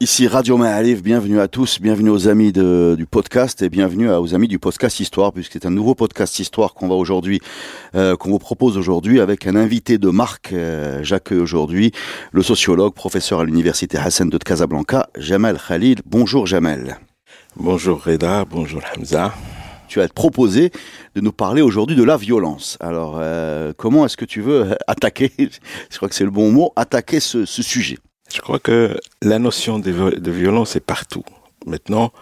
Ici 0.00 0.26
Radio 0.26 0.56
Ma'alif, 0.56 1.04
bienvenue 1.04 1.38
à 1.38 1.46
tous, 1.46 1.80
bienvenue 1.80 2.10
aux 2.10 2.26
amis 2.26 2.50
de, 2.50 2.96
du 2.98 3.06
podcast 3.06 3.62
et 3.62 3.70
bienvenue 3.70 4.10
aux 4.10 4.34
amis 4.34 4.48
du 4.48 4.58
podcast 4.58 4.98
Histoire, 4.98 5.32
puisque 5.32 5.52
c'est 5.52 5.66
un 5.66 5.70
nouveau 5.70 5.94
podcast 5.94 6.36
Histoire 6.40 6.74
qu'on 6.74 6.88
va 6.88 6.96
aujourd'hui, 6.96 7.40
euh, 7.94 8.16
qu'on 8.16 8.30
vous 8.30 8.40
propose 8.40 8.76
aujourd'hui 8.76 9.20
avec 9.20 9.46
un 9.46 9.54
invité 9.54 9.96
de 9.98 10.10
marque, 10.10 10.52
euh, 10.52 10.98
j'accueille 11.04 11.38
aujourd'hui 11.38 11.92
le 12.32 12.42
sociologue, 12.42 12.92
professeur 12.92 13.38
à 13.38 13.44
l'université 13.44 13.96
Hassan 13.96 14.28
de 14.28 14.36
Casablanca, 14.36 15.08
Jamal 15.16 15.58
Khalil. 15.64 16.00
Bonjour 16.04 16.44
Jamal. 16.44 16.98
Bonjour 17.54 18.02
Reda, 18.02 18.44
bonjour 18.44 18.82
Hamza. 18.96 19.32
Tu 19.86 20.00
as 20.00 20.08
proposé 20.08 20.72
de 21.14 21.20
nous 21.20 21.32
parler 21.32 21.62
aujourd'hui 21.62 21.94
de 21.94 22.02
la 22.02 22.16
violence. 22.16 22.76
Alors, 22.80 23.18
euh, 23.20 23.72
comment 23.76 24.04
est-ce 24.04 24.16
que 24.16 24.24
tu 24.24 24.40
veux 24.40 24.74
attaquer, 24.88 25.30
je 25.38 25.96
crois 25.96 26.08
que 26.08 26.16
c'est 26.16 26.24
le 26.24 26.32
bon 26.32 26.50
mot, 26.50 26.72
attaquer 26.74 27.20
ce, 27.20 27.44
ce 27.44 27.62
sujet? 27.62 27.98
Je 28.34 28.40
crois 28.40 28.58
que 28.58 28.98
la 29.22 29.38
notion 29.38 29.78
de, 29.78 30.30
violence 30.30 30.74
est 30.74 30.80
partout. 30.80 31.22
Maintenant, 31.66 32.12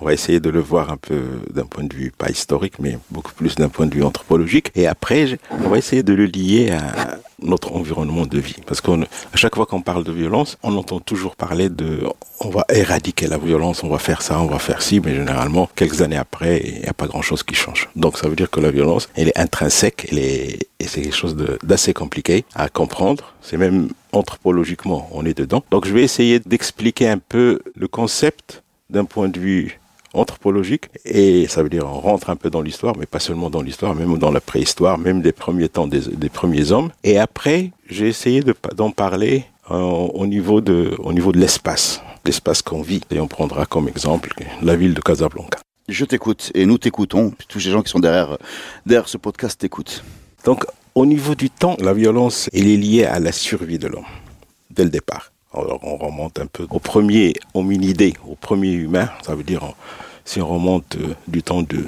on 0.00 0.04
va 0.04 0.12
essayer 0.12 0.38
de 0.38 0.50
le 0.50 0.60
voir 0.60 0.90
un 0.90 0.98
peu 0.98 1.22
d'un 1.50 1.64
point 1.64 1.84
de 1.84 1.94
vue 1.94 2.12
pas 2.16 2.28
historique, 2.28 2.78
mais 2.78 2.98
beaucoup 3.10 3.32
plus 3.32 3.54
d'un 3.54 3.70
point 3.70 3.86
de 3.86 3.94
vue 3.94 4.02
anthropologique. 4.02 4.70
Et 4.74 4.86
après, 4.86 5.38
on 5.50 5.68
va 5.70 5.78
essayer 5.78 6.02
de 6.02 6.12
le 6.12 6.26
lier 6.26 6.72
à 6.72 7.18
notre 7.40 7.74
environnement 7.74 8.26
de 8.26 8.38
vie. 8.38 8.56
Parce 8.66 8.80
qu'à 8.82 8.96
chaque 9.34 9.54
fois 9.54 9.64
qu'on 9.64 9.80
parle 9.80 10.04
de 10.04 10.12
violence, 10.12 10.58
on 10.62 10.76
entend 10.76 11.00
toujours 11.00 11.36
parler 11.36 11.70
de 11.70 12.00
on 12.40 12.50
va 12.50 12.66
éradiquer 12.68 13.26
la 13.26 13.38
violence, 13.38 13.82
on 13.82 13.88
va 13.88 13.98
faire 13.98 14.20
ça, 14.20 14.40
on 14.40 14.46
va 14.46 14.58
faire 14.58 14.82
ci, 14.82 15.00
mais 15.00 15.14
généralement, 15.14 15.70
quelques 15.74 16.02
années 16.02 16.16
après, 16.16 16.60
il 16.64 16.80
n'y 16.82 16.88
a 16.88 16.92
pas 16.92 17.06
grand-chose 17.06 17.42
qui 17.44 17.54
change. 17.54 17.88
Donc 17.96 18.18
ça 18.18 18.28
veut 18.28 18.36
dire 18.36 18.50
que 18.50 18.60
la 18.60 18.70
violence, 18.70 19.08
elle 19.14 19.28
est 19.28 19.38
intrinsèque, 19.38 20.08
elle 20.10 20.18
est, 20.18 20.68
et 20.80 20.86
c'est 20.86 21.00
quelque 21.00 21.16
chose 21.16 21.36
d'assez 21.62 21.94
compliqué 21.94 22.44
à 22.54 22.68
comprendre. 22.68 23.34
C'est 23.40 23.56
même 23.56 23.88
anthropologiquement, 24.12 25.08
on 25.12 25.24
est 25.24 25.36
dedans. 25.36 25.64
Donc 25.70 25.86
je 25.86 25.92
vais 25.92 26.02
essayer 26.02 26.38
d'expliquer 26.38 27.08
un 27.08 27.18
peu 27.18 27.60
le 27.74 27.88
concept 27.88 28.62
d'un 28.90 29.04
point 29.04 29.28
de 29.28 29.38
vue 29.40 29.80
anthropologique 30.14 30.90
et 31.06 31.46
ça 31.48 31.62
veut 31.62 31.70
dire 31.70 31.86
on 31.86 32.00
rentre 32.00 32.28
un 32.28 32.36
peu 32.36 32.50
dans 32.50 32.60
l'histoire, 32.60 32.96
mais 32.98 33.06
pas 33.06 33.20
seulement 33.20 33.48
dans 33.48 33.62
l'histoire, 33.62 33.94
même 33.94 34.18
dans 34.18 34.30
la 34.30 34.40
préhistoire, 34.40 34.98
même 34.98 35.22
des 35.22 35.32
premiers 35.32 35.68
temps 35.68 35.86
des, 35.86 36.00
des 36.00 36.28
premiers 36.28 36.70
hommes. 36.70 36.90
Et 37.02 37.18
après, 37.18 37.70
j'ai 37.88 38.08
essayé 38.08 38.42
d'en 38.76 38.90
parler 38.90 39.46
euh, 39.70 39.76
au 39.76 40.26
niveau 40.26 40.60
de, 40.60 40.94
au 40.98 41.12
niveau 41.12 41.32
de 41.32 41.38
l'espace, 41.38 42.02
l'espace 42.24 42.62
qu'on 42.62 42.82
vit. 42.82 43.00
Et 43.10 43.20
on 43.20 43.28
prendra 43.28 43.64
comme 43.64 43.88
exemple 43.88 44.34
la 44.60 44.76
ville 44.76 44.92
de 44.92 45.00
Casablanca. 45.00 45.60
Je 45.88 46.04
t'écoute 46.04 46.50
et 46.54 46.66
nous 46.66 46.78
t'écoutons. 46.78 47.32
Tous 47.48 47.58
les 47.58 47.70
gens 47.70 47.82
qui 47.82 47.90
sont 47.90 48.00
derrière, 48.00 48.38
derrière 48.86 49.08
ce 49.08 49.18
podcast 49.18 49.60
t'écoutent. 49.60 50.02
Donc, 50.44 50.64
au 50.94 51.06
niveau 51.06 51.34
du 51.34 51.50
temps, 51.50 51.76
la 51.80 51.94
violence, 51.94 52.48
elle 52.52 52.68
est 52.68 52.76
liée 52.76 53.04
à 53.04 53.18
la 53.18 53.32
survie 53.32 53.78
de 53.78 53.88
l'homme, 53.88 54.06
dès 54.70 54.84
le 54.84 54.90
départ. 54.90 55.32
Alors 55.54 55.80
on 55.82 55.96
remonte 55.96 56.38
un 56.40 56.46
peu 56.46 56.66
au 56.70 56.78
premier 56.78 57.34
hominidé, 57.54 58.14
au 58.26 58.34
premier 58.34 58.72
humain, 58.72 59.10
ça 59.22 59.34
veut 59.34 59.44
dire 59.44 59.74
si 60.24 60.40
on 60.40 60.48
remonte 60.48 60.96
euh, 60.96 61.14
du 61.26 61.42
temps 61.42 61.62
de 61.62 61.84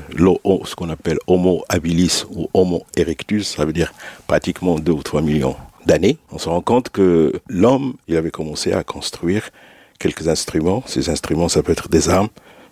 ce 0.65 0.75
qu'on 0.75 0.91
appelle 0.91 1.19
Homo 1.27 1.65
habilis 1.69 2.25
ou 2.31 2.49
Homo 2.53 2.85
erectus, 2.97 3.55
ça 3.57 3.65
veut 3.65 3.73
dire 3.73 3.93
pratiquement 4.27 4.79
2 4.79 4.93
ou 4.93 5.03
3 5.03 5.23
millions 5.23 5.57
d'années, 5.87 6.19
on 6.33 6.39
se 6.39 6.49
rend 6.49 6.61
compte 6.61 6.89
que 6.89 7.33
l'homme, 7.49 7.95
il 8.09 8.17
avait 8.17 8.31
commencé 8.31 8.73
à 8.73 8.83
construire 8.83 9.51
quelques 9.99 10.29
instruments. 10.29 10.83
Ces 10.87 11.11
instruments, 11.11 11.49
ça 11.49 11.63
peut 11.63 11.73
être 11.73 11.89
des 11.89 12.09
armes. 12.09 12.29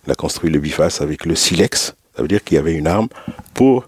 Il 0.06 0.12
a 0.12 0.14
construit 0.14 0.50
le 0.50 0.58
biface 0.58 1.00
avec 1.00 1.24
le 1.26 1.36
silex. 1.36 1.94
Ça 2.16 2.22
veut 2.22 2.28
dire 2.28 2.42
qu'il 2.42 2.56
y 2.56 2.58
avait 2.58 2.74
une 2.74 2.86
arme 2.86 3.08
pour 3.54 3.86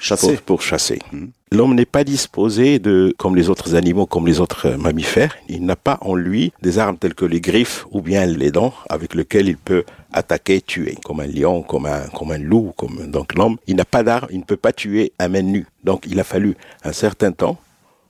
chasser. 0.00 0.38
Pour, 0.38 0.62
chasser. 0.62 0.98
Mmh. 1.12 1.26
L'homme 1.52 1.74
n'est 1.74 1.84
pas 1.84 2.02
disposé 2.02 2.78
de, 2.78 3.14
comme 3.18 3.36
les 3.36 3.50
autres 3.50 3.74
animaux, 3.74 4.06
comme 4.06 4.26
les 4.26 4.40
autres 4.40 4.70
mammifères, 4.70 5.36
il 5.50 5.66
n'a 5.66 5.76
pas 5.76 5.98
en 6.00 6.14
lui 6.14 6.50
des 6.62 6.78
armes 6.78 6.96
telles 6.96 7.14
que 7.14 7.26
les 7.26 7.42
griffes 7.42 7.84
ou 7.90 8.00
bien 8.00 8.24
les 8.24 8.50
dents 8.50 8.72
avec 8.88 9.14
lesquelles 9.14 9.48
il 9.48 9.58
peut 9.58 9.84
attaquer, 10.14 10.62
tuer, 10.62 10.96
comme 11.04 11.20
un 11.20 11.26
lion, 11.26 11.60
comme 11.60 11.84
un, 11.84 12.06
comme 12.16 12.30
un 12.30 12.38
loup, 12.38 12.72
comme, 12.78 13.10
donc 13.10 13.34
l'homme, 13.34 13.58
il 13.66 13.76
n'a 13.76 13.84
pas 13.84 14.02
d'armes, 14.02 14.28
il 14.30 14.38
ne 14.38 14.44
peut 14.44 14.56
pas 14.56 14.72
tuer 14.72 15.12
à 15.18 15.28
main 15.28 15.42
nue. 15.42 15.66
Donc 15.84 16.06
il 16.06 16.18
a 16.20 16.24
fallu 16.24 16.56
un 16.84 16.92
certain 16.92 17.32
temps 17.32 17.58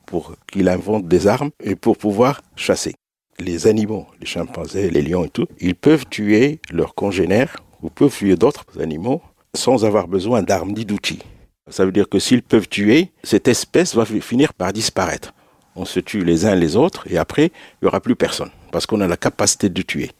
pour 0.06 0.36
qu'il 0.53 0.69
invente 0.69 1.09
des 1.09 1.26
armes 1.26 1.50
et 1.64 1.74
pour 1.74 1.98
pouvoir 1.98 2.42
chasser. 2.54 2.94
Les 3.41 3.66
animaux, 3.66 4.06
les 4.20 4.26
chimpanzés, 4.26 4.88
les 4.88 5.03
lions 5.03 5.24
et 5.24 5.30
tout, 5.30 5.48
ils 5.59 5.74
peuvent 5.74 6.06
tuer 6.09 6.60
leurs 6.70 6.94
congénères 6.94 7.56
ou 7.82 7.91
peuvent 7.91 8.16
tuer 8.16 8.36
d'autres 8.36 8.80
animaux 8.80 9.20
sans 9.53 9.84
avoir 9.84 10.06
besoin 10.06 10.44
d'armes 10.44 10.70
ni 10.70 10.84
d'outils. 10.84 11.24
Ça 11.71 11.84
veut 11.84 11.93
dire 11.93 12.09
que 12.09 12.19
s'ils 12.19 12.43
peuvent 12.43 12.69
tuer, 12.69 13.12
cette 13.23 13.47
espèce 13.47 13.95
va 13.95 14.05
finir 14.05 14.53
par 14.53 14.73
disparaître. 14.73 15.33
On 15.77 15.84
se 15.84 16.00
tue 16.00 16.25
les 16.25 16.45
uns 16.45 16.55
les 16.55 16.77
autres 16.77 17.05
et 17.09 17.19
après, 17.19 17.47
il 17.47 17.84
n'y 17.84 17.89
aura 17.89 18.00
plus 18.00 18.17
personne 18.17 18.50
parce 18.73 18.84
qu'on 18.84 19.00
a 19.00 19.06
la 19.06 19.17
capacité 19.17 19.69
de 19.69 19.83
tuer. 19.83 20.11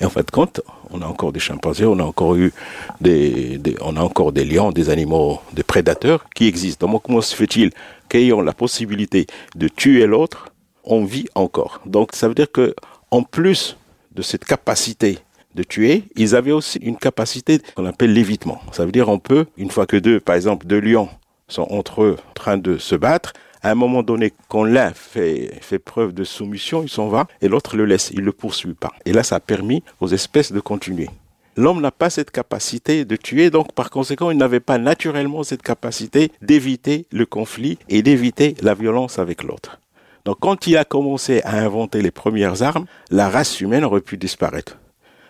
Et 0.00 0.04
en 0.04 0.10
fin 0.10 0.22
de 0.22 0.30
compte, 0.30 0.60
on 0.90 1.00
a 1.00 1.06
encore 1.06 1.32
des 1.32 1.40
chimpanzés, 1.40 1.86
on 1.86 1.98
a 1.98 2.02
encore 2.02 2.34
eu 2.34 2.52
des, 3.00 3.60
on 3.80 3.96
a 3.96 4.00
encore 4.00 4.32
des 4.32 4.44
lions, 4.44 4.72
des 4.72 4.90
animaux, 4.90 5.40
des 5.52 5.62
prédateurs 5.62 6.28
qui 6.34 6.46
existent. 6.46 6.86
Donc 6.86 7.04
comment 7.04 7.20
se 7.20 7.34
fait-il 7.34 7.70
qu'ayant 8.08 8.40
la 8.40 8.52
possibilité 8.52 9.26
de 9.54 9.68
tuer 9.68 10.04
l'autre, 10.06 10.48
on 10.84 11.04
vit 11.04 11.28
encore? 11.34 11.80
Donc 11.86 12.10
ça 12.14 12.28
veut 12.28 12.34
dire 12.34 12.50
que 12.50 12.74
en 13.10 13.22
plus 13.22 13.76
de 14.12 14.22
cette 14.22 14.44
capacité 14.44 15.20
de 15.58 15.64
tuer, 15.64 16.04
ils 16.16 16.34
avaient 16.36 16.52
aussi 16.52 16.78
une 16.78 16.96
capacité 16.96 17.60
qu'on 17.74 17.84
appelle 17.84 18.12
l'évitement. 18.12 18.60
Ça 18.72 18.86
veut 18.86 18.92
dire 18.92 19.08
on 19.08 19.18
peut, 19.18 19.46
une 19.56 19.70
fois 19.70 19.86
que 19.86 19.96
deux, 19.96 20.20
par 20.20 20.36
exemple, 20.36 20.66
deux 20.66 20.80
lions 20.80 21.08
sont 21.48 21.66
entre 21.70 22.02
eux 22.02 22.16
en 22.30 22.32
train 22.32 22.56
de 22.56 22.78
se 22.78 22.94
battre, 22.94 23.32
à 23.60 23.72
un 23.72 23.74
moment 23.74 24.04
donné, 24.04 24.32
quand 24.48 24.62
l'un 24.62 24.92
fait, 24.92 25.50
fait 25.60 25.80
preuve 25.80 26.12
de 26.14 26.22
soumission, 26.22 26.82
il 26.82 26.88
s'en 26.88 27.08
va 27.08 27.26
et 27.42 27.48
l'autre 27.48 27.76
le 27.76 27.86
laisse, 27.86 28.10
il 28.12 28.20
ne 28.20 28.26
le 28.26 28.32
poursuit 28.32 28.74
pas. 28.74 28.92
Et 29.04 29.12
là, 29.12 29.24
ça 29.24 29.36
a 29.36 29.40
permis 29.40 29.82
aux 30.00 30.08
espèces 30.08 30.52
de 30.52 30.60
continuer. 30.60 31.08
L'homme 31.56 31.80
n'a 31.80 31.90
pas 31.90 32.08
cette 32.08 32.30
capacité 32.30 33.04
de 33.04 33.16
tuer, 33.16 33.50
donc 33.50 33.72
par 33.72 33.90
conséquent, 33.90 34.30
il 34.30 34.38
n'avait 34.38 34.60
pas 34.60 34.78
naturellement 34.78 35.42
cette 35.42 35.62
capacité 35.62 36.30
d'éviter 36.40 37.06
le 37.10 37.26
conflit 37.26 37.78
et 37.88 38.02
d'éviter 38.02 38.54
la 38.62 38.74
violence 38.74 39.18
avec 39.18 39.42
l'autre. 39.42 39.80
Donc 40.24 40.38
quand 40.38 40.68
il 40.68 40.76
a 40.76 40.84
commencé 40.84 41.42
à 41.42 41.56
inventer 41.56 42.00
les 42.00 42.12
premières 42.12 42.62
armes, 42.62 42.86
la 43.10 43.28
race 43.28 43.60
humaine 43.60 43.84
aurait 43.84 44.02
pu 44.02 44.16
disparaître. 44.16 44.78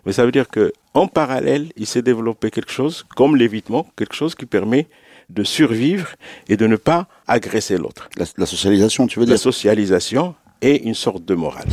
Mais 0.07 0.13
ça 0.13 0.25
veut 0.25 0.33
dire 0.33 0.49
que 0.49 0.73
en 0.95 1.07
parallèle, 1.07 1.73
il 1.77 1.87
s'est 1.87 2.03
développé 2.03 2.51
quelque 2.51 2.73
chose 2.73 3.05
comme 3.15 3.37
l'évitement, 3.37 3.87
quelque 3.97 4.15
chose 4.15 4.35
qui 4.35 4.47
permet 4.47 4.89
de 5.29 5.45
survivre 5.45 6.09
et 6.49 6.57
de 6.57 6.67
ne 6.67 6.77
pas 6.77 7.07
agresser 7.27 7.77
l'autre. 7.77 8.09
La, 8.17 8.47
socialisation, 8.47 9.07
tu 9.07 9.19
veux 9.19 9.27
dire? 9.27 9.35
La 9.35 9.39
socialisation 9.39 10.35
est 10.61 10.77
une 10.77 10.95
sorte 10.95 11.25
de 11.25 11.35
morale. 11.35 11.69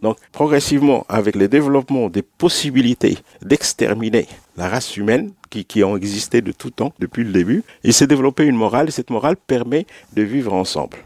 Donc, 0.00 0.16
progressivement, 0.30 1.04
avec 1.08 1.34
le 1.34 1.48
développement 1.48 2.08
des 2.08 2.22
possibilités 2.22 3.18
d'exterminer 3.42 4.28
la 4.56 4.68
race 4.68 4.96
humaine, 4.96 5.32
qui, 5.50 5.64
qui, 5.64 5.82
ont 5.82 5.96
existé 5.96 6.40
de 6.40 6.52
tout 6.52 6.70
temps, 6.70 6.92
depuis 7.00 7.24
le 7.24 7.32
début, 7.32 7.64
il 7.82 7.92
s'est 7.92 8.06
développé 8.06 8.44
une 8.44 8.56
morale, 8.56 8.88
et 8.88 8.92
cette 8.92 9.10
morale 9.10 9.36
permet 9.36 9.86
de 10.14 10.22
vivre 10.22 10.52
ensemble. 10.52 10.98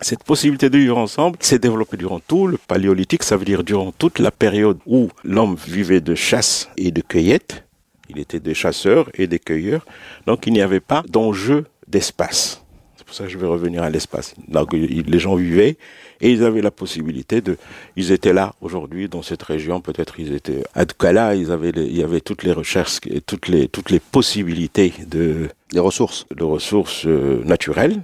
Cette 0.00 0.22
possibilité 0.22 0.70
de 0.70 0.78
vivre 0.78 0.96
ensemble 0.96 1.38
s'est 1.40 1.58
développée 1.58 1.96
durant 1.96 2.20
tout 2.20 2.46
le 2.46 2.56
paléolithique, 2.56 3.24
ça 3.24 3.36
veut 3.36 3.44
dire 3.44 3.64
durant 3.64 3.90
toute 3.90 4.20
la 4.20 4.30
période 4.30 4.78
où 4.86 5.08
l'homme 5.24 5.56
vivait 5.66 6.00
de 6.00 6.14
chasse 6.14 6.68
et 6.76 6.92
de 6.92 7.00
cueillette. 7.00 7.64
Il 8.08 8.18
était 8.18 8.38
des 8.38 8.54
chasseurs 8.54 9.10
et 9.14 9.26
des 9.26 9.40
cueilleurs, 9.40 9.84
donc 10.26 10.46
il 10.46 10.52
n'y 10.52 10.62
avait 10.62 10.80
pas 10.80 11.02
d'enjeu 11.08 11.66
d'espace. 11.88 12.62
C'est 12.96 13.04
pour 13.04 13.14
ça 13.14 13.24
que 13.24 13.30
je 13.30 13.38
vais 13.38 13.46
revenir 13.46 13.82
à 13.82 13.90
l'espace. 13.90 14.34
Donc 14.46 14.72
les 14.72 15.18
gens 15.18 15.34
vivaient 15.34 15.76
et 16.20 16.30
ils 16.30 16.44
avaient 16.44 16.62
la 16.62 16.70
possibilité 16.70 17.40
de, 17.40 17.56
ils 17.96 18.12
étaient 18.12 18.32
là 18.32 18.54
aujourd'hui 18.60 19.08
dans 19.08 19.22
cette 19.22 19.42
région, 19.42 19.80
peut-être 19.80 20.20
ils 20.20 20.32
étaient 20.32 20.62
à 20.74 20.84
Dukala, 20.84 21.34
ils 21.34 21.50
avaient, 21.50 21.70
il 21.70 21.96
y 21.96 22.04
avait 22.04 22.20
toutes 22.20 22.44
les 22.44 22.52
recherches 22.52 22.98
et 23.10 23.20
toutes 23.20 23.48
les 23.48 23.68
toutes 23.68 23.90
les 23.90 24.00
possibilités 24.00 24.92
de 25.06 25.48
des 25.72 25.80
ressources, 25.80 26.24
de 26.34 26.44
ressources 26.44 27.04
euh, 27.06 27.42
naturelles 27.44 28.00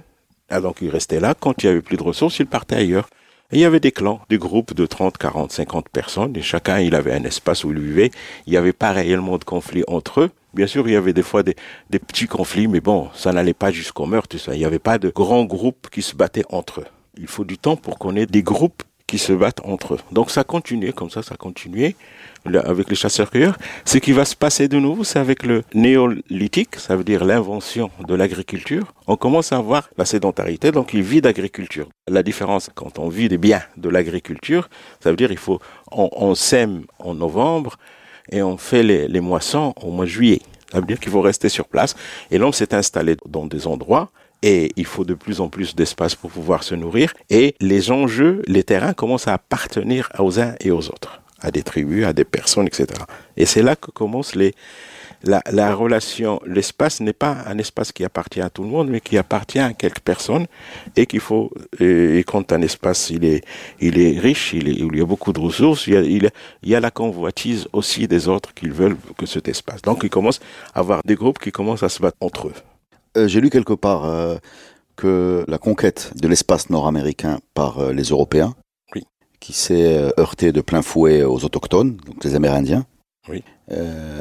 ah, 0.49 0.61
donc 0.61 0.77
il 0.81 0.89
restait 0.89 1.19
là. 1.19 1.33
Quand 1.33 1.63
il 1.63 1.67
n'y 1.67 1.71
avait 1.71 1.81
plus 1.81 1.97
de 1.97 2.03
ressources, 2.03 2.39
il 2.39 2.45
partait 2.45 2.75
ailleurs. 2.75 3.09
Et 3.51 3.57
il 3.57 3.59
y 3.59 3.65
avait 3.65 3.79
des 3.79 3.91
clans, 3.91 4.21
des 4.29 4.37
groupes 4.37 4.73
de 4.73 4.85
30, 4.85 5.17
40, 5.17 5.51
50 5.51 5.89
personnes, 5.89 6.35
et 6.35 6.41
chacun, 6.41 6.79
il 6.79 6.95
avait 6.95 7.13
un 7.13 7.23
espace 7.23 7.63
où 7.63 7.71
il 7.71 7.79
vivait. 7.79 8.11
Il 8.47 8.51
n'y 8.51 8.57
avait 8.57 8.73
pas 8.73 8.91
réellement 8.91 9.37
de 9.37 9.43
conflit 9.43 9.83
entre 9.87 10.21
eux. 10.21 10.31
Bien 10.55 10.67
sûr, 10.67 10.87
il 10.87 10.93
y 10.93 10.95
avait 10.95 11.13
des 11.13 11.21
fois 11.21 11.43
des, 11.43 11.55
petits 11.91 12.27
conflits, 12.27 12.67
mais 12.67 12.79
bon, 12.79 13.09
ça 13.13 13.33
n'allait 13.33 13.53
pas 13.53 13.71
jusqu'au 13.71 14.05
meurtre, 14.05 14.37
ça. 14.37 14.55
Il 14.55 14.59
n'y 14.59 14.65
avait 14.65 14.79
pas 14.79 14.97
de 14.97 15.09
grands 15.09 15.43
groupes 15.45 15.89
qui 15.91 16.01
se 16.01 16.15
battaient 16.15 16.45
entre 16.49 16.81
eux. 16.81 16.87
il 17.17 17.27
faut 17.27 17.45
du 17.45 17.57
temps 17.57 17.75
pour 17.75 17.99
qu'on 17.99 18.15
ait 18.15 18.25
des 18.25 18.41
groupes 18.41 18.83
qui 19.07 19.17
se 19.17 19.33
battent 19.33 19.61
entre 19.63 19.95
eux. 19.95 19.99
Donc 20.11 20.31
ça 20.31 20.43
continuait 20.43 20.91
comme 20.91 21.09
ça, 21.09 21.21
ça 21.21 21.35
continuait 21.35 21.95
avec 22.45 22.89
les 22.89 22.95
chasseurs-cueilleurs. 22.95 23.57
Ce 23.85 23.97
qui 23.97 24.11
va 24.11 24.25
se 24.25 24.35
passer 24.35 24.67
de 24.67 24.77
nouveau, 24.77 25.03
c'est 25.03 25.19
avec 25.19 25.43
le 25.43 25.63
néolithique, 25.73 26.75
ça 26.77 26.95
veut 26.95 27.03
dire 27.03 27.23
l'invention 27.23 27.91
de 28.07 28.15
l'agriculture. 28.15 28.93
On 29.07 29.15
commence 29.15 29.51
à 29.51 29.57
avoir 29.57 29.89
la 29.97 30.05
sédentarité, 30.05 30.71
donc 30.71 30.93
il 30.93 31.01
vit 31.01 31.21
d'agriculture. 31.21 31.87
La 32.07 32.23
différence, 32.23 32.69
quand 32.73 32.99
on 32.99 33.09
vit 33.09 33.29
des 33.29 33.37
biens 33.37 33.61
de 33.77 33.89
l'agriculture, 33.89 34.69
ça 34.99 35.11
veut 35.11 35.17
dire 35.17 35.31
il 35.31 35.37
faut, 35.37 35.59
on, 35.91 36.33
sème 36.35 36.85
en 36.99 37.13
novembre 37.13 37.77
et 38.31 38.41
on 38.41 38.57
fait 38.57 38.83
les, 38.83 39.07
les 39.07 39.21
moissons 39.21 39.73
au 39.81 39.91
mois 39.91 40.05
de 40.05 40.09
juillet. 40.09 40.41
Ça 40.71 40.79
veut 40.79 40.87
dire 40.87 40.99
qu'il 40.99 41.11
faut 41.11 41.21
rester 41.21 41.47
sur 41.47 41.67
place. 41.67 41.95
Et 42.31 42.37
l'homme 42.37 42.53
s'est 42.53 42.73
installé 42.73 43.17
dans 43.27 43.45
des 43.45 43.67
endroits 43.67 44.09
et 44.41 44.71
il 44.75 44.85
faut 44.85 45.05
de 45.05 45.13
plus 45.13 45.41
en 45.41 45.49
plus 45.49 45.75
d'espace 45.75 46.15
pour 46.15 46.31
pouvoir 46.31 46.63
se 46.63 46.75
nourrir. 46.75 47.13
Et 47.29 47.55
les 47.59 47.91
enjeux, 47.91 48.41
les 48.47 48.63
terrains 48.63 48.93
commencent 48.93 49.27
à 49.27 49.33
appartenir 49.33 50.09
aux 50.19 50.39
uns 50.39 50.55
et 50.59 50.71
aux 50.71 50.87
autres, 50.89 51.21
à 51.39 51.51
des 51.51 51.63
tribus, 51.63 52.05
à 52.05 52.13
des 52.13 52.25
personnes, 52.25 52.67
etc. 52.67 52.87
Et 53.37 53.45
c'est 53.45 53.63
là 53.63 53.75
que 53.75 53.91
commence 53.91 54.35
la, 54.35 55.41
la 55.51 55.73
relation. 55.73 56.39
L'espace 56.45 56.99
n'est 57.01 57.13
pas 57.13 57.37
un 57.47 57.57
espace 57.57 57.91
qui 57.91 58.03
appartient 58.03 58.41
à 58.41 58.49
tout 58.49 58.63
le 58.63 58.69
monde, 58.69 58.89
mais 58.89 59.01
qui 59.01 59.17
appartient 59.17 59.59
à 59.59 59.73
quelques 59.73 59.99
personnes 60.01 60.45
et 60.95 61.05
qu'il 61.05 61.21
faut, 61.21 61.51
et, 61.79 62.23
quand 62.27 62.51
un 62.53 62.61
espace 62.61 63.09
il 63.09 63.25
est, 63.25 63.43
il 63.79 63.99
est 63.99 64.19
riche, 64.19 64.53
il, 64.53 64.67
il 64.67 64.95
y 64.95 65.01
a 65.01 65.05
beaucoup 65.05 65.33
de 65.33 65.39
ressources, 65.39 65.87
il 65.87 65.93
y 65.93 65.97
a, 65.97 66.01
il, 66.01 66.29
il 66.63 66.69
y 66.69 66.75
a 66.75 66.79
la 66.79 66.91
convoitise 66.91 67.67
aussi 67.73 68.07
des 68.07 68.27
autres 68.27 68.53
qui 68.53 68.69
veulent 68.69 68.97
que 69.17 69.25
cet 69.25 69.47
espace. 69.47 69.81
Donc 69.81 70.01
il 70.03 70.09
commence 70.09 70.39
à 70.73 70.79
avoir 70.79 71.01
des 71.03 71.15
groupes 71.15 71.39
qui 71.39 71.51
commencent 71.51 71.83
à 71.83 71.89
se 71.89 72.01
battre 72.01 72.17
entre 72.21 72.49
eux. 72.49 72.53
Euh, 73.17 73.27
j'ai 73.27 73.41
lu 73.41 73.49
quelque 73.49 73.73
part 73.73 74.05
euh, 74.05 74.37
que 74.95 75.45
la 75.47 75.57
conquête 75.57 76.11
de 76.15 76.27
l'espace 76.27 76.69
nord-américain 76.69 77.39
par 77.53 77.79
euh, 77.79 77.93
les 77.93 78.03
Européens, 78.03 78.55
qui 79.39 79.53
s'est 79.53 80.11
heurté 80.17 80.51
de 80.51 80.61
plein 80.61 80.81
fouet 80.81 81.21
aux 81.21 81.45
autochtones, 81.45 81.97
donc 81.97 82.23
les 82.23 82.33
Amérindiens, 82.33 82.85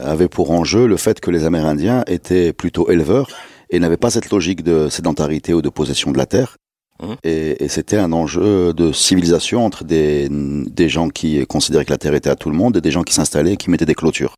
avait 0.03 0.29
pour 0.29 0.51
enjeu 0.51 0.87
le 0.87 0.99
fait 0.99 1.19
que 1.21 1.31
les 1.31 1.45
Amérindiens 1.45 2.05
étaient 2.09 2.53
plutôt 2.53 2.91
éleveurs 2.91 3.29
et 3.71 3.79
n'avaient 3.79 3.97
pas 3.97 4.11
cette 4.11 4.29
logique 4.29 4.63
de 4.63 4.91
sédentarité 4.91 5.55
ou 5.55 5.63
de 5.63 5.71
possession 5.71 6.11
de 6.11 6.19
la 6.19 6.27
terre. 6.27 6.59
Mmh. 7.01 7.15
Et, 7.23 7.69
c'était 7.69 7.97
un 7.97 8.13
enjeu 8.13 8.75
de 8.75 8.93
civilisation 8.93 9.65
entre 9.65 9.85
des, 9.85 10.29
des 10.31 10.89
gens 10.91 11.09
qui 11.09 11.47
considéraient 11.47 11.87
que 11.87 11.93
la 11.93 11.99
terre 11.99 12.15
était 12.15 12.29
à 12.29 12.37
tout 12.37 12.51
le 12.51 12.57
monde 12.57 12.77
et 12.77 12.83
des 12.83 12.91
gens 12.91 13.03
qui 13.03 13.15
s'installaient 13.15 13.55
et 13.55 13.57
qui 13.57 13.71
mettaient 13.71 13.87
des 13.87 13.95
clôtures. 13.95 14.35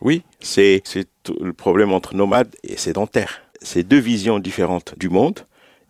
Oui, 0.00 0.24
c'est 0.40 0.82
le 1.40 1.52
problème 1.52 1.92
entre 1.92 2.16
nomades 2.16 2.54
et 2.64 2.76
sédentaires 2.76 3.45
ces 3.62 3.82
deux 3.82 3.98
visions 3.98 4.38
différentes 4.38 4.94
du 4.98 5.08
monde 5.08 5.40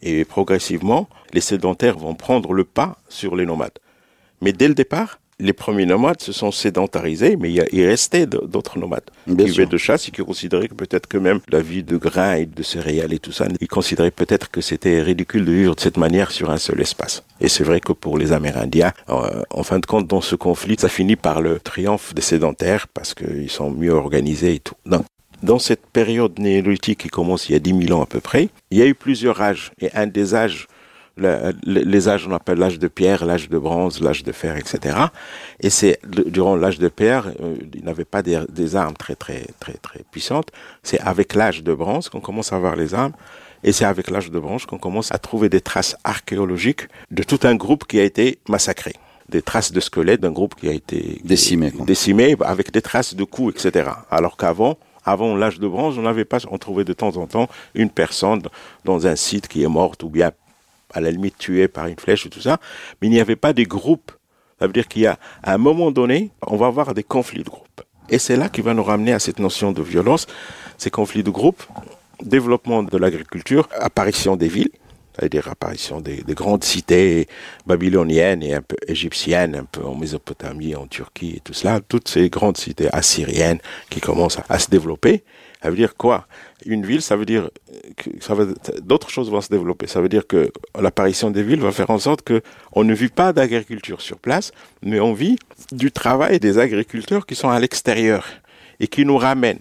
et 0.03 0.25
progressivement, 0.25 1.09
les 1.33 1.41
sédentaires 1.41 1.99
vont 1.99 2.15
prendre 2.15 2.53
le 2.53 2.65
pas 2.65 2.99
sur 3.09 3.37
les 3.37 3.47
nomades. 3.47 3.79
Mais 4.43 4.53
dès 4.53 4.69
le 4.69 4.75
départ, 4.75 5.19
les 5.39 5.53
premiers 5.53 5.85
nomades 5.85 6.21
se 6.23 6.33
sont 6.33 6.51
sédentarisés, 6.51 7.37
mais 7.37 7.53
il, 7.53 7.87
restait 7.87 8.27
d'autres 8.27 8.79
nomades 8.79 9.05
qui 9.27 9.35
vivaient 9.35 9.67
de 9.67 9.77
chasse 9.77 10.09
et 10.09 10.11
qui 10.11 10.23
considéraient 10.23 10.69
que 10.69 10.75
peut-être 10.75 11.07
que 11.07 11.19
même 11.19 11.41
la 11.51 11.61
vie 11.61 11.83
de 11.83 11.97
grains 11.99 12.37
et 12.37 12.47
de 12.47 12.63
céréales 12.63 13.13
et 13.13 13.19
tout 13.19 13.33
ça, 13.33 13.47
ils 13.61 13.69
considéraient 13.69 14.11
peut-être 14.11 14.51
que 14.51 14.63
c'était 14.63 15.03
ridicule 15.03 15.45
de 15.45 15.53
vivre 15.53 15.75
de 15.75 15.81
cette 15.81 15.99
manière 15.99 16.31
sur 16.31 16.51
un 16.51 16.57
seul 16.57 16.81
espace. 16.81 17.23
Et 17.41 17.49
c'est 17.49 17.65
vrai 17.65 17.81
que 17.81 17.93
pour 17.93 18.17
les 18.17 18.33
Amérindiens, 18.33 18.93
euh, 19.11 19.43
en 19.51 19.63
fin 19.63 19.79
de 19.79 19.87
compte, 19.87 20.07
dans 20.07 20.23
ce 20.23 20.37
conflit, 20.37 20.77
ça 20.79 20.89
finit 20.89 21.17
par 21.17 21.43
le 21.43 21.61
triomphe 21.61 22.15
des 22.15 22.23
sédentaires 22.23 22.89
parce 22.89 23.13
qu'ils 23.13 23.51
sont 23.51 23.71
mieux 23.71 23.93
organisés 23.93 24.55
et 24.55 24.61
tout. 24.61 24.75
Donc, 24.87 25.05
dans 25.47 25.59
cette 25.61 25.87
période 25.87 26.39
néolithique 26.41 26.99
qui 26.99 27.09
commence 27.09 27.49
il 27.49 27.53
y 27.53 27.55
a 27.55 27.61
10 27.61 27.87
000 27.87 27.99
ans 27.99 28.03
à 28.03 28.07
peu 28.07 28.21
près, 28.21 28.49
il 28.71 28.79
y 28.79 28.83
a 28.83 28.87
eu 28.87 28.95
plusieurs 28.95 29.41
âges. 29.41 29.71
Et 29.81 29.91
un 29.95 30.09
des 30.09 30.35
âges, 30.35 30.67
les 31.17 32.09
âges 32.09 32.27
on 32.29 32.35
appelle 32.35 32.59
l'âge 32.59 32.81
de 32.81 32.89
pierre, 32.89 33.25
l'âge 33.25 33.49
de 33.49 33.57
bronze, 33.57 34.01
l'âge 34.01 34.25
de 34.25 34.33
fer, 34.33 34.57
etc. 34.57 34.99
Et 35.61 35.71
c'est 35.71 36.01
durant 36.05 36.57
l'âge 36.57 36.79
de 36.79 36.89
pierre, 36.89 37.29
euh, 37.41 37.55
il 37.75 37.85
n'avait 37.85 38.05
pas 38.05 38.23
des, 38.23 38.43
des, 38.51 38.75
armes 38.75 38.97
très 38.97 39.15
très 39.15 39.47
très 39.61 39.75
très 39.75 40.01
puissantes. 40.11 40.51
C'est 40.83 41.01
avec 41.01 41.35
l'âge 41.35 41.63
de 41.63 41.73
bronze 41.73 42.09
qu'on 42.09 42.21
commence 42.21 42.53
à 42.53 42.57
avoir 42.57 42.75
les 42.75 42.93
armes. 42.93 43.15
Et 43.63 43.73
c'est 43.73 43.87
avec 43.87 44.11
l'âge 44.11 44.31
de 44.31 44.39
bronze 44.39 44.67
qu'on 44.67 44.79
commence 44.79 45.11
à 45.13 45.19
trouver 45.19 45.49
des 45.49 45.61
traces 45.61 45.97
archéologiques 46.05 46.89
de 47.11 47.23
tout 47.23 47.41
un 47.45 47.55
groupe 47.55 47.85
qui 47.87 47.99
a 47.99 48.05
été 48.05 48.39
massacré 48.49 48.95
des 49.29 49.43
traces 49.43 49.73
de 49.73 49.81
squelettes 49.81 50.21
d'un 50.21 50.31
groupe 50.31 50.55
qui 50.55 50.69
a 50.69 50.73
été 50.73 51.21
décimé, 51.25 51.73
décimé 51.85 52.37
avec 52.45 52.71
des 52.71 52.81
traces 52.81 53.17
de 53.17 53.25
coups, 53.25 53.55
etc. 53.55 53.91
Alors 54.09 54.37
qu'avant, 54.37 54.79
avant 55.07 55.37
l'âge 55.37 55.59
de 55.59 55.69
bronze, 55.69 55.99
on 55.99 56.03
n'avait 56.03 56.25
pas, 56.25 56.39
on 56.51 56.59
trouvait 56.59 56.85
de 56.85 56.93
temps 56.93 57.17
en 57.17 57.27
temps 57.27 57.49
une 57.75 57.91
personne 57.91 58.43
dans 58.85 59.07
un 59.07 59.17
site 59.17 59.49
qui 59.49 59.63
est 59.63 59.69
morte 59.69 60.03
ou 60.03 60.11
bien 60.11 60.33
à 60.93 61.01
la 61.01 61.11
limite 61.11 61.39
tuée 61.39 61.69
par 61.69 61.87
une 61.87 61.99
flèche 61.99 62.27
et 62.27 62.31
tout 62.31 62.41
ça, 62.41 62.59
mais 63.01 63.09
il 63.09 63.11
n'y 63.11 63.21
avait 63.21 63.37
pas 63.37 63.53
des 63.53 63.65
groupes. 63.65 64.13
Ça 64.59 64.67
veut 64.67 64.73
dire 64.73 64.89
qu'il 64.89 65.03
y 65.03 65.07
a, 65.07 65.19
un 65.45 65.59
moment 65.59 65.91
donné, 65.91 66.31
on 66.47 66.57
va 66.57 66.67
avoir 66.67 66.95
des 66.95 67.03
conflits 67.03 67.45
de 67.45 67.51
groupe. 67.51 67.83
Et 68.09 68.19
c'est 68.19 68.37
là 68.37 68.49
qui 68.49 68.61
va 68.61 68.75
nous 68.75 68.85
ramener 68.85 69.13
à 69.13 69.19
cette 69.19 69.39
notion 69.39 69.73
de 69.73 69.83
violence, 69.83 70.27
ces 70.79 70.91
conflits 70.91 71.23
de 71.23 71.31
groupe, 71.31 71.63
développement 72.23 72.83
de 72.83 72.97
l'agriculture, 72.97 73.69
apparition 73.79 74.37
des 74.37 74.49
villes, 74.49 74.71
c'est-à-dire 75.17 75.49
apparition 75.49 76.01
des, 76.01 76.23
grandes 76.29 76.65
cités 76.65 77.27
babyloniennes 77.67 78.43
et 78.43 78.55
un 78.55 78.63
peu 78.63 78.77
égyptiennes, 78.87 79.55
un 79.55 79.65
peu 79.65 79.85
en 79.85 79.95
Mésopotamie, 79.95 80.75
en 80.75 80.87
Turquie 80.87 81.35
et 81.37 81.41
tout 81.41 81.55
cela, 81.55 81.81
toutes 81.81 82.09
ces 82.09 82.29
grandes 82.29 82.57
cités 82.57 82.89
assyriennes 82.93 83.59
qui 83.89 84.01
commencent 84.01 84.39
à, 84.49 84.59
se 84.59 84.69
développer. 84.69 85.25
Ça 85.63 85.71
veut 85.71 85.77
dire 85.77 85.97
quoi? 85.97 86.27
Une 86.67 86.85
ville, 86.85 87.03
ça 87.03 87.17
veut 87.17 87.25
dire 87.25 87.51
que 87.97 88.11
d'autres 88.81 89.09
choses 89.09 89.31
vont 89.31 89.41
se 89.41 89.49
développer. 89.49 89.87
Ça 89.87 90.01
veut 90.01 90.09
dire 90.09 90.27
que 90.27 90.53
l'apparition 90.79 91.31
des 91.31 91.43
villes 91.43 91.61
va 91.61 91.73
faire 91.73 91.91
en 91.91 91.99
sorte 91.99 92.23
que 92.23 92.43
on 92.73 92.85
ne 92.85 92.95
vit 92.95 93.09
pas 93.09 93.33
d'agriculture 93.33 94.01
sur 94.01 94.19
place, 94.19 94.53
mais 94.83 95.01
on 95.01 95.15
vit 95.15 95.39
du 95.73 95.91
travail 95.91 96.39
des 96.41 96.59
agriculteurs 96.59 97.27
qui 97.27 97.35
sont 97.35 97.49
à 97.49 97.59
l'extérieur 97.59 98.27
et 98.81 98.87
qui 98.87 99.05
nous 99.05 99.17
ramènent 99.17 99.61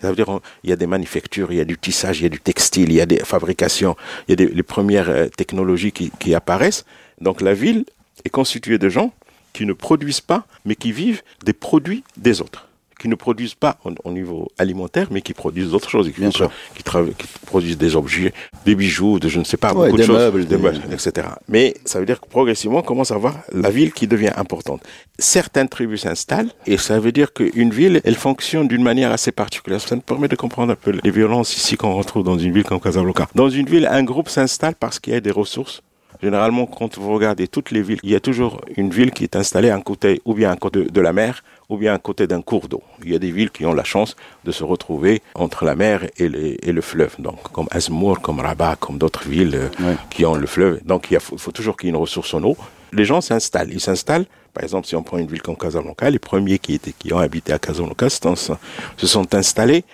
ça 0.00 0.08
veut 0.08 0.16
dire 0.16 0.40
il 0.64 0.70
y 0.70 0.72
a 0.72 0.76
des 0.76 0.86
manufactures, 0.86 1.52
il 1.52 1.58
y 1.58 1.60
a 1.60 1.64
du 1.64 1.78
tissage, 1.78 2.20
il 2.20 2.22
y 2.24 2.26
a 2.26 2.30
du 2.30 2.40
textile, 2.40 2.90
il 2.90 2.94
y 2.94 3.00
a 3.00 3.06
des 3.06 3.18
fabrications, 3.18 3.96
il 4.28 4.32
y 4.32 4.34
a 4.34 4.36
des, 4.36 4.46
les 4.46 4.62
premières 4.62 5.10
euh, 5.10 5.28
technologies 5.28 5.92
qui 5.92 6.34
apparaissent. 6.34 6.84
Donc 7.20 7.40
la 7.40 7.54
ville 7.54 7.84
est 8.24 8.30
constituée 8.30 8.78
de 8.78 8.88
gens 8.88 9.12
qui 9.52 9.66
ne 9.66 9.72
produisent 9.72 10.20
pas, 10.20 10.46
mais 10.64 10.76
qui 10.76 10.92
vivent 10.92 11.22
des 11.44 11.52
produits 11.52 12.04
des 12.16 12.40
autres 12.40 12.69
qui 13.00 13.08
ne 13.08 13.14
produisent 13.14 13.54
pas 13.54 13.78
au, 14.04 14.12
niveau 14.12 14.48
alimentaire, 14.58 15.08
mais 15.10 15.22
qui 15.22 15.32
produisent 15.32 15.70
d'autres 15.70 15.88
choses, 15.88 16.10
qui, 16.12 16.22
qui, 16.22 17.26
produisent 17.46 17.78
des 17.78 17.96
objets, 17.96 18.32
des 18.64 18.74
bijoux, 18.74 19.18
de 19.18 19.28
je 19.28 19.38
ne 19.38 19.44
sais 19.44 19.56
pas, 19.56 19.72
beaucoup 19.72 19.96
de 19.96 20.02
choses, 20.02 20.16
meubles, 20.16 20.44
des 20.44 20.58
meubles, 20.58 20.80
etc. 20.92 21.28
Mais 21.48 21.74
ça 21.84 21.98
veut 21.98 22.06
dire 22.06 22.20
que 22.20 22.28
progressivement, 22.28 22.78
on 22.78 22.82
commence 22.82 23.10
à 23.10 23.16
voir 23.16 23.36
la 23.52 23.70
ville 23.70 23.92
qui 23.92 24.06
devient 24.06 24.32
importante. 24.36 24.82
Certaines 25.18 25.68
tribus 25.68 26.02
s'installent, 26.02 26.50
et 26.66 26.76
ça 26.76 27.00
veut 27.00 27.12
dire 27.12 27.32
qu'une 27.32 27.70
ville, 27.70 28.00
elle 28.04 28.16
fonctionne 28.16 28.68
d'une 28.68 28.82
manière 28.82 29.10
assez 29.10 29.32
particulière. 29.32 29.80
Ça 29.80 29.96
nous 29.96 30.02
permet 30.02 30.28
de 30.28 30.36
comprendre 30.36 30.72
un 30.72 30.76
peu 30.76 30.92
les 31.02 31.10
violences 31.10 31.56
ici 31.56 31.76
qu'on 31.76 31.94
retrouve 31.94 32.24
dans 32.24 32.38
une 32.38 32.52
ville 32.52 32.64
comme 32.64 32.80
Casablanca. 32.80 33.28
Dans 33.34 33.48
une 33.48 33.66
ville, 33.66 33.88
un 33.90 34.02
groupe 34.02 34.28
s'installe 34.28 34.74
parce 34.78 34.98
qu'il 34.98 35.14
y 35.14 35.16
a 35.16 35.20
des 35.20 35.30
ressources 35.30 35.82
Généralement, 36.22 36.66
quand 36.66 36.98
vous 36.98 37.14
regardez 37.14 37.48
toutes 37.48 37.70
les 37.70 37.80
villes, 37.80 38.00
il 38.02 38.10
y 38.10 38.14
a 38.14 38.20
toujours 38.20 38.60
une 38.76 38.90
ville 38.90 39.10
qui 39.10 39.24
est 39.24 39.36
installée 39.36 39.70
à 39.70 39.74
un 39.74 39.80
côté, 39.80 40.20
ou 40.26 40.34
bien 40.34 40.50
à 40.50 40.56
côté 40.56 40.84
de 40.84 41.00
la 41.00 41.14
mer, 41.14 41.42
ou 41.70 41.78
bien 41.78 41.94
à 41.94 41.98
côté 41.98 42.26
d'un 42.26 42.42
cours 42.42 42.68
d'eau. 42.68 42.82
Il 43.02 43.10
y 43.10 43.14
a 43.14 43.18
des 43.18 43.30
villes 43.30 43.50
qui 43.50 43.64
ont 43.64 43.72
la 43.72 43.84
chance 43.84 44.16
de 44.44 44.52
se 44.52 44.62
retrouver 44.62 45.22
entre 45.34 45.64
la 45.64 45.74
mer 45.74 46.04
et, 46.18 46.28
le 46.28 46.80
fleuve, 46.82 47.14
donc 47.18 47.40
comme 47.52 47.68
Azmour, 47.70 48.20
comme 48.20 48.40
Rabat, 48.40 48.76
comme 48.76 48.98
d'autres 48.98 49.26
villes 49.26 49.54
euh, 49.54 49.94
qui 50.10 50.26
ont 50.26 50.34
le 50.34 50.46
fleuve. 50.46 50.80
Donc 50.84 51.10
il, 51.10 51.18
faut, 51.20 51.52
toujours 51.52 51.76
qu'il 51.76 51.86
y 51.86 51.90
ait 51.90 51.94
une 51.94 52.00
ressource 52.00 52.34
en 52.34 52.42
eau. 52.42 52.56
Les 52.92 53.04
gens 53.04 53.20
s'installent. 53.20 53.70
Ils 53.72 53.80
s'installent. 53.80 54.26
Par 54.52 54.64
exemple, 54.64 54.86
si 54.86 54.96
on 54.96 55.02
prend 55.02 55.16
une 55.16 55.28
ville 55.28 55.42
comme 55.42 55.56
Casablanca, 55.56 56.10
les 56.10 56.18
premiers 56.18 56.58
qui, 56.58 56.74
étaient, 56.74 56.92
qui 56.92 57.14
ont 57.14 57.18
habité 57.18 57.52
à 57.52 57.58
Casablanca 57.58 58.10
se 58.10 59.06
sont 59.06 59.34
installés 59.34 59.84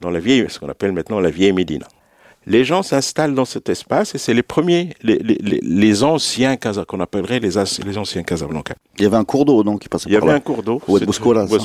dans 0.00 0.10
la 0.10 0.20
vieille, 0.20 0.46
ce 0.48 0.58
qu'on 0.58 0.68
appelle 0.68 0.92
maintenant 0.92 1.20
la 1.20 1.30
vieille 1.30 1.52
Médina 1.52 1.86
les 2.46 2.64
gens 2.64 2.82
s'installent 2.82 3.34
dans 3.34 3.44
cet 3.44 3.68
espace 3.68 4.14
et 4.14 4.18
c'est 4.18 4.34
les 4.34 4.42
premiers, 4.42 4.90
les, 5.02 5.18
les, 5.18 5.38
les 5.62 6.04
anciens 6.04 6.56
qu'on 6.56 7.00
appellerait 7.00 7.40
les, 7.40 7.50
les 7.84 7.98
anciens 7.98 8.22
Casablanca. 8.22 8.74
Il 8.98 9.02
y 9.02 9.06
avait 9.06 9.16
un 9.16 9.24
cours 9.24 9.44
d'eau 9.44 9.62
donc 9.64 9.80
qui 9.80 9.88
passait 9.88 10.08
Il 10.08 10.12
y 10.12 10.16
avait 10.16 10.30
un 10.30 10.40
cours 10.40 10.62
d'eau, 10.62 10.80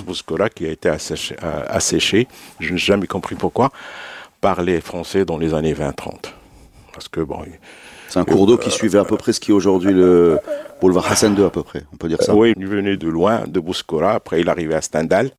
Bouskola 0.02 0.50
qui 0.50 0.66
a 0.66 0.72
été 0.72 0.90
asséché, 0.90 1.36
euh, 1.44 1.64
asséché, 1.68 2.28
je 2.60 2.74
n'ai 2.74 2.80
jamais 2.80 3.08
compris 3.08 3.36
pourquoi, 3.36 3.72
par 4.42 4.62
les 4.64 4.82
Français 4.82 5.24
dans 5.24 5.38
les 5.38 5.54
années 5.54 5.74
20-30. 5.74 6.34
Parce 6.94 7.08
que 7.08 7.22
bon. 7.22 7.40
C'est 8.10 8.20
un 8.20 8.26
cours 8.26 8.46
d'eau 8.46 8.58
qui 8.58 8.72
suivait 8.72 9.00
à 9.00 9.06
peu 9.06 9.16
près 9.16 9.32
ce 9.32 9.40
qui 9.40 9.52
est 9.52 9.54
aujourd'hui 9.54 9.94
le 9.94 10.40
boulevard 10.82 11.10
Hassan 11.10 11.38
II 11.38 11.46
à 11.46 11.50
peu 11.50 11.64
près, 11.64 11.84
on 11.94 11.98
peut 11.98 12.10
dire 12.10 12.22
ça. 12.22 12.36
oui, 12.36 12.54
il 12.58 12.68
venait 12.68 12.98
de 12.98 13.08
loin, 13.08 13.44
de 13.48 13.60
Bouskola, 13.60 14.12
après 14.12 14.42
il 14.42 14.50
arrivait 14.50 14.76
à 14.76 14.82
Stendhal. 14.82 15.30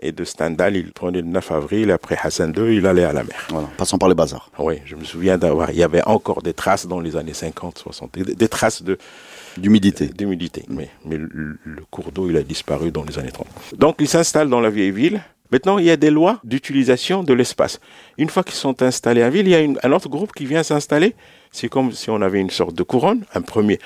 Et 0.00 0.12
de 0.12 0.24
Stendhal, 0.24 0.76
il 0.76 0.92
prenait 0.92 1.22
le 1.22 1.28
9 1.28 1.52
avril, 1.52 1.90
après 1.90 2.16
Hassan 2.20 2.52
II, 2.56 2.76
il 2.76 2.86
allait 2.86 3.04
à 3.04 3.12
la 3.12 3.24
mer. 3.24 3.46
Voilà, 3.48 3.68
passant 3.76 3.98
par 3.98 4.08
les 4.08 4.14
bazars. 4.14 4.50
Oui, 4.58 4.76
je 4.84 4.96
me 4.96 5.04
souviens 5.04 5.38
d'avoir. 5.38 5.70
Il 5.70 5.76
y 5.76 5.82
avait 5.82 6.04
encore 6.04 6.42
des 6.42 6.54
traces 6.54 6.86
dans 6.86 7.00
les 7.00 7.16
années 7.16 7.34
50, 7.34 7.78
60, 7.78 8.18
des, 8.18 8.48
traces 8.48 8.82
de. 8.82 8.98
D'humidité. 9.56 10.06
D'humidité, 10.06 10.64
mais, 10.68 10.88
mais 11.04 11.16
le, 11.16 11.58
cours 11.90 12.10
d'eau, 12.10 12.28
il 12.30 12.36
a 12.36 12.42
disparu 12.42 12.90
dans 12.90 13.04
les 13.04 13.18
années 13.18 13.32
30. 13.32 13.46
Donc, 13.76 13.96
il 14.00 14.08
s'installe 14.08 14.48
dans 14.48 14.60
la 14.60 14.70
vieille 14.70 14.92
ville, 14.92 15.22
Maintenant, 15.52 15.76
il 15.76 15.84
y 15.84 15.90
a 15.90 15.98
des 15.98 16.08
lois 16.08 16.40
d'utilisation 16.44 17.22
de 17.22 17.34
l'espace. 17.34 17.78
Une 18.16 18.30
fois 18.30 18.42
qu'ils 18.42 18.54
sont 18.54 18.82
installés 18.82 19.22
en 19.22 19.28
ville, 19.28 19.46
il 19.46 19.50
y 19.50 19.54
a 19.54 19.86
un 19.86 19.92
autre 19.92 20.08
groupe 20.08 20.32
qui 20.32 20.46
vient 20.46 20.62
s'installer. 20.62 21.14
C'est 21.50 21.68
comme 21.68 21.92
si 21.92 22.08
on 22.08 22.22
avait 22.22 22.40
une 22.40 22.48
sorte 22.48 22.74
de 22.74 22.82
couronne, 22.82 23.26
un 23.34 23.42
premier, 23.42 23.78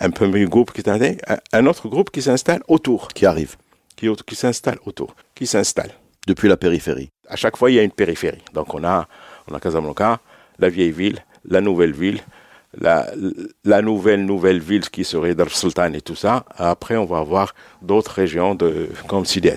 un 0.00 0.10
premier 0.10 0.44
groupe 0.44 0.70
qui 0.72 0.82
est 0.82 1.18
un 1.52 1.66
autre 1.66 1.88
groupe 1.88 2.10
qui 2.10 2.20
s'installe 2.20 2.62
autour. 2.68 3.08
Qui 3.08 3.24
arrive. 3.24 3.56
Qui, 4.04 4.24
qui 4.24 4.34
s'installe 4.34 4.78
autour. 4.84 5.14
Qui 5.34 5.46
s'installe. 5.46 5.90
Depuis 6.26 6.48
la 6.48 6.56
périphérie. 6.56 7.10
À 7.28 7.36
chaque 7.36 7.56
fois, 7.56 7.70
il 7.70 7.74
y 7.74 7.78
a 7.78 7.82
une 7.82 7.92
périphérie. 7.92 8.42
Donc 8.52 8.74
on 8.74 8.84
a, 8.84 9.06
on 9.48 9.54
a 9.54 9.60
Casablanca, 9.60 10.20
la 10.58 10.68
vieille 10.68 10.92
ville, 10.92 11.18
la 11.48 11.60
nouvelle 11.60 11.92
ville, 11.92 12.20
la, 12.80 13.10
la, 13.64 13.82
nouvelle 13.82 14.24
nouvelle 14.24 14.60
ville 14.60 14.88
qui 14.90 15.04
serait 15.04 15.34
Dar 15.34 15.50
Sultan 15.50 15.92
et 15.92 16.00
tout 16.00 16.16
ça. 16.16 16.44
Après, 16.56 16.96
on 16.96 17.04
va 17.04 17.18
avoir 17.18 17.54
d'autres 17.82 18.12
régions 18.12 18.54
de, 18.54 18.88
comme 19.06 19.24
Sidi 19.24 19.50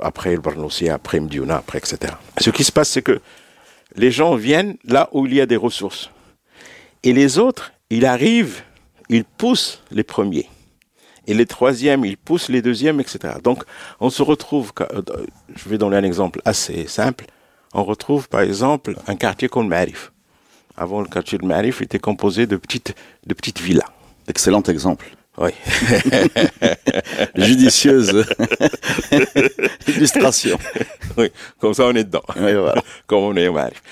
après 0.00 0.34
le 0.34 0.40
Barnoussi, 0.40 0.88
après 0.88 1.20
Mdiouna, 1.20 1.58
après 1.58 1.78
etc. 1.78 2.14
Ce 2.38 2.50
qui 2.50 2.64
se 2.64 2.72
passe, 2.72 2.90
c'est 2.90 3.02
que 3.02 3.20
les 3.94 4.10
gens 4.10 4.34
viennent 4.34 4.76
là 4.84 5.08
où 5.12 5.26
il 5.26 5.34
y 5.34 5.40
a 5.40 5.46
des 5.46 5.56
ressources. 5.56 6.10
Et 7.02 7.12
les 7.12 7.38
autres, 7.38 7.72
ils 7.90 8.04
arrivent, 8.04 8.62
ils 9.08 9.24
poussent 9.24 9.82
les 9.90 10.02
premiers. 10.02 10.48
Et 11.26 11.34
les 11.34 11.46
troisièmes, 11.46 12.04
ils 12.04 12.16
poussent 12.16 12.48
les 12.48 12.62
deuxièmes, 12.62 13.00
etc. 13.00 13.34
Donc, 13.42 13.64
on 14.00 14.10
se 14.10 14.22
retrouve, 14.22 14.72
euh, 14.80 15.02
je 15.54 15.68
vais 15.68 15.78
donner 15.78 15.96
un 15.96 16.04
exemple 16.04 16.40
assez 16.44 16.86
simple. 16.86 17.26
On 17.74 17.84
retrouve, 17.84 18.28
par 18.28 18.40
exemple, 18.40 18.96
un 19.06 19.16
quartier 19.16 19.48
comme 19.48 19.68
Marif. 19.68 20.12
Avant, 20.76 21.00
le 21.00 21.08
quartier 21.08 21.38
de 21.38 21.44
Marif 21.44 21.82
était 21.82 21.98
composé 21.98 22.46
de 22.46 22.56
petites, 22.56 22.94
de 23.26 23.34
petites 23.34 23.60
villas. 23.60 23.88
Excellent 24.28 24.62
exemple. 24.62 25.10
Oui. 25.38 25.50
Judicieuse 27.36 28.24
illustration. 29.88 30.58
Oui, 31.18 31.30
comme 31.60 31.74
ça 31.74 31.84
on 31.84 31.94
est 31.94 32.04
dedans. 32.04 32.22
Oui, 32.36 32.54
voilà. 32.54 32.82
comme 33.06 33.18
on 33.18 33.36
est 33.36 33.48
au 33.48 33.52
Marif. 33.52 33.82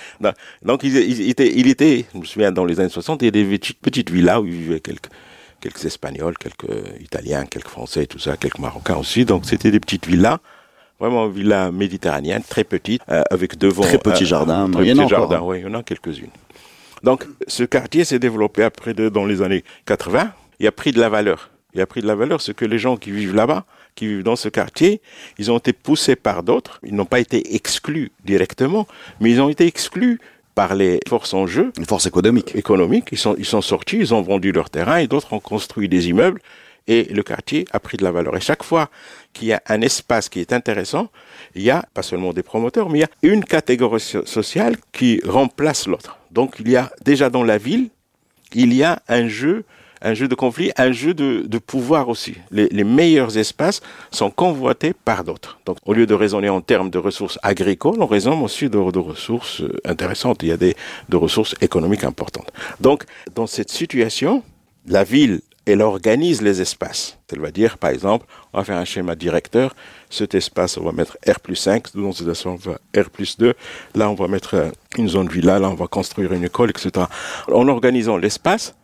Donc, 0.63 0.83
il, 0.85 1.29
était, 1.29 1.53
il 1.55 1.69
était, 1.69 2.07
je 2.15 2.19
me 2.19 2.25
souviens, 2.25 2.51
dans 2.51 2.65
les 2.65 2.81
années 2.81 2.89
60, 2.89 3.21
il 3.21 3.25
y 3.27 3.29
avait 3.29 3.45
des 3.45 3.59
petites, 3.59 3.81
petites 3.81 4.11
villas 4.11 4.41
où 4.41 4.47
il 4.47 4.53
vivaient 4.53 4.81
quelques, 4.81 5.11
quelques 5.65 5.87
Espagnols, 5.87 6.37
quelques 6.37 7.01
Italiens, 7.01 7.47
quelques 7.47 7.69
Français, 7.69 8.07
tout 8.07 8.19
ça, 8.19 8.37
quelques 8.37 8.59
Marocains 8.59 8.97
aussi. 8.97 9.25
Donc 9.25 9.47
c'était 9.47 9.71
des 9.71 9.81
petites 9.81 10.07
villas 10.07 10.39
vraiment 11.01 11.27
villas 11.27 11.73
méditerranéennes, 11.73 12.45
très 12.49 12.65
petites, 12.65 13.03
euh, 13.09 13.23
avec 13.31 13.59
devant... 13.59 13.83
Très 13.83 13.99
petits 13.99 14.27
jardins, 14.27 14.71
très 14.71 14.85
petits 14.85 15.09
jardins, 15.09 15.41
oui, 15.43 15.61
il 15.61 15.65
y 15.65 15.69
en 15.69 15.75
a 15.75 15.83
quelques-unes. 15.83 16.31
Donc 17.03 17.27
ce 17.49 17.65
quartier 17.65 18.05
s'est 18.05 18.19
développé 18.19 18.63
après 18.63 18.95
de, 18.95 19.09
dans 19.09 19.25
les 19.25 19.43
années 19.43 19.65
80, 19.87 20.33
il 20.61 20.67
a 20.67 20.73
pris 20.73 20.93
de 20.93 21.01
la 21.01 21.09
valeur. 21.09 21.51
Il 21.75 21.81
a 21.81 21.87
pris 21.87 22.01
de 22.01 22.07
la 22.07 22.15
valeur, 22.15 22.41
ce 22.41 22.53
que 22.53 22.65
les 22.65 22.79
gens 22.79 22.97
qui 22.97 23.11
vivent 23.11 23.35
là-bas, 23.35 23.65
qui 23.97 24.07
vivent 24.07 24.23
dans 24.23 24.37
ce 24.37 24.49
quartier, 24.49 25.01
ils 25.39 25.51
ont 25.51 25.59
été 25.59 25.73
poussés 25.73 26.15
par 26.15 26.43
d'autres, 26.43 26.79
ils 26.85 26.95
n'ont 26.95 27.05
pas 27.05 27.21
été 27.21 27.57
exclus 27.57 28.13
directement, 28.25 28.87
mais 29.21 29.31
ils 29.31 29.41
ont 29.41 29.49
été 29.49 29.67
exclus 29.67 30.21
par 30.55 30.75
les 30.75 31.01
forces 31.09 31.35
en 31.35 31.47
jeu. 31.47 31.73
Les 31.79 31.85
forces 31.85 32.07
économiques. 32.07 32.55
Économiques. 32.55 33.09
Ils 33.13 33.19
sont, 33.19 33.35
ils 33.39 33.45
sont 33.45 33.63
sortis, 33.63 33.99
ils 33.99 34.15
ont 34.15 34.23
vendu 34.23 34.53
leur 34.53 34.71
terrain 34.71 34.99
et 34.99 35.07
d'autres 35.07 35.33
ont 35.33 35.41
construit 35.41 35.89
des 35.89 36.09
immeubles 36.09 36.41
et 36.87 37.05
le 37.05 37.23
quartier 37.23 37.67
a 37.73 37.81
pris 37.81 37.97
de 37.97 38.05
la 38.05 38.11
valeur. 38.11 38.37
Et 38.37 38.41
chaque 38.41 38.63
fois 38.63 38.91
qu'il 39.33 39.49
y 39.49 39.53
a 39.53 39.63
un 39.69 39.81
espace 39.81 40.29
qui 40.29 40.41
est 40.41 40.53
intéressant, 40.53 41.09
il 41.55 41.63
y 41.63 41.71
a 41.71 41.85
pas 41.95 42.03
seulement 42.03 42.33
des 42.33 42.43
promoteurs, 42.43 42.91
mais 42.91 42.99
il 42.99 43.03
y 43.03 43.05
a 43.05 43.33
une 43.33 43.45
catégorie 43.45 44.01
sociale 44.01 44.77
qui 44.93 45.21
remplace 45.27 45.87
l'autre. 45.87 46.19
Donc 46.31 46.57
il 46.61 46.69
y 46.69 46.77
a 46.77 46.91
déjà 47.05 47.31
dans 47.31 47.45
la 47.45 47.59
ville, 47.59 47.89
il 48.55 48.75
y 48.75 48.83
a 48.83 49.03
un 49.09 49.29
jeu 49.29 49.65
un 50.05 50.15
jeu 50.15 50.29
de 50.29 50.35
conflit, 50.35 50.71
un 50.77 50.93
jeu 50.93 51.15
de, 51.15 51.59
pouvoir 51.59 52.09
aussi. 52.09 52.37
Les, 52.51 52.85
meilleurs 52.85 53.37
espaces 53.39 53.81
sont 54.11 54.31
convoités 54.31 54.93
par 54.93 55.25
d'autres. 55.25 55.59
Donc, 55.65 55.79
au 55.85 55.95
lieu 55.95 56.07
de 56.07 56.15
raisonner 56.15 56.51
en 56.51 56.61
termes 56.61 56.91
de 56.91 56.99
ressources 56.99 57.39
agricoles, 57.43 58.01
on 58.01 58.07
raisonne 58.07 58.41
aussi 58.43 58.69
de, 58.69 58.79
ressources 58.79 59.63
euh, 59.63 59.81
intéressantes. 59.85 60.43
Il 60.43 60.51
y 60.51 60.53
a 60.53 60.57
des 60.57 60.77
de 61.09 61.17
ressources 61.17 61.55
économiques 61.61 62.05
importantes. 62.05 62.53
Donc, 62.81 63.05
dans 63.35 63.47
cette 63.47 63.71
situation, 63.71 64.43
la 64.87 65.05
ville 65.05 65.41
elle 65.67 65.81
organise 65.81 66.43
les 66.43 66.61
espaces. 66.61 67.19
Elle 67.33 67.41
va 67.41 67.51
dire, 67.51 67.79
par 67.79 67.91
exemple, 67.91 68.27
on 68.53 68.59
va 68.59 68.65
faire 68.65 68.77
un 68.77 68.85
schéma 68.85 69.15
directeur. 69.17 69.75
Cet 70.11 70.35
espace, 70.35 70.77
on 70.77 70.85
va 70.85 70.93
mettre 70.93 71.17
R 71.27 71.41
plus 71.41 71.57
5, 71.57 71.95
dans 71.97 72.13
cette 72.13 72.47
on 72.47 72.57
va 72.57 72.75
R 72.97 73.11
plus 73.11 73.39
2. 73.39 73.55
Là, 73.95 74.11
on 74.11 74.15
va 74.15 74.29
mettre 74.29 74.55
euh, 74.55 74.71
une 74.99 75.09
zone 75.09 75.29
villa, 75.29 75.59
là, 75.59 75.71
on 75.71 75.75
va 75.75 75.87
construire 75.87 76.33
une 76.33 76.45
école, 76.45 76.71
etc. 76.71 77.07
En 77.51 77.67
organisant 77.69 78.17
l'espace, 78.17 78.75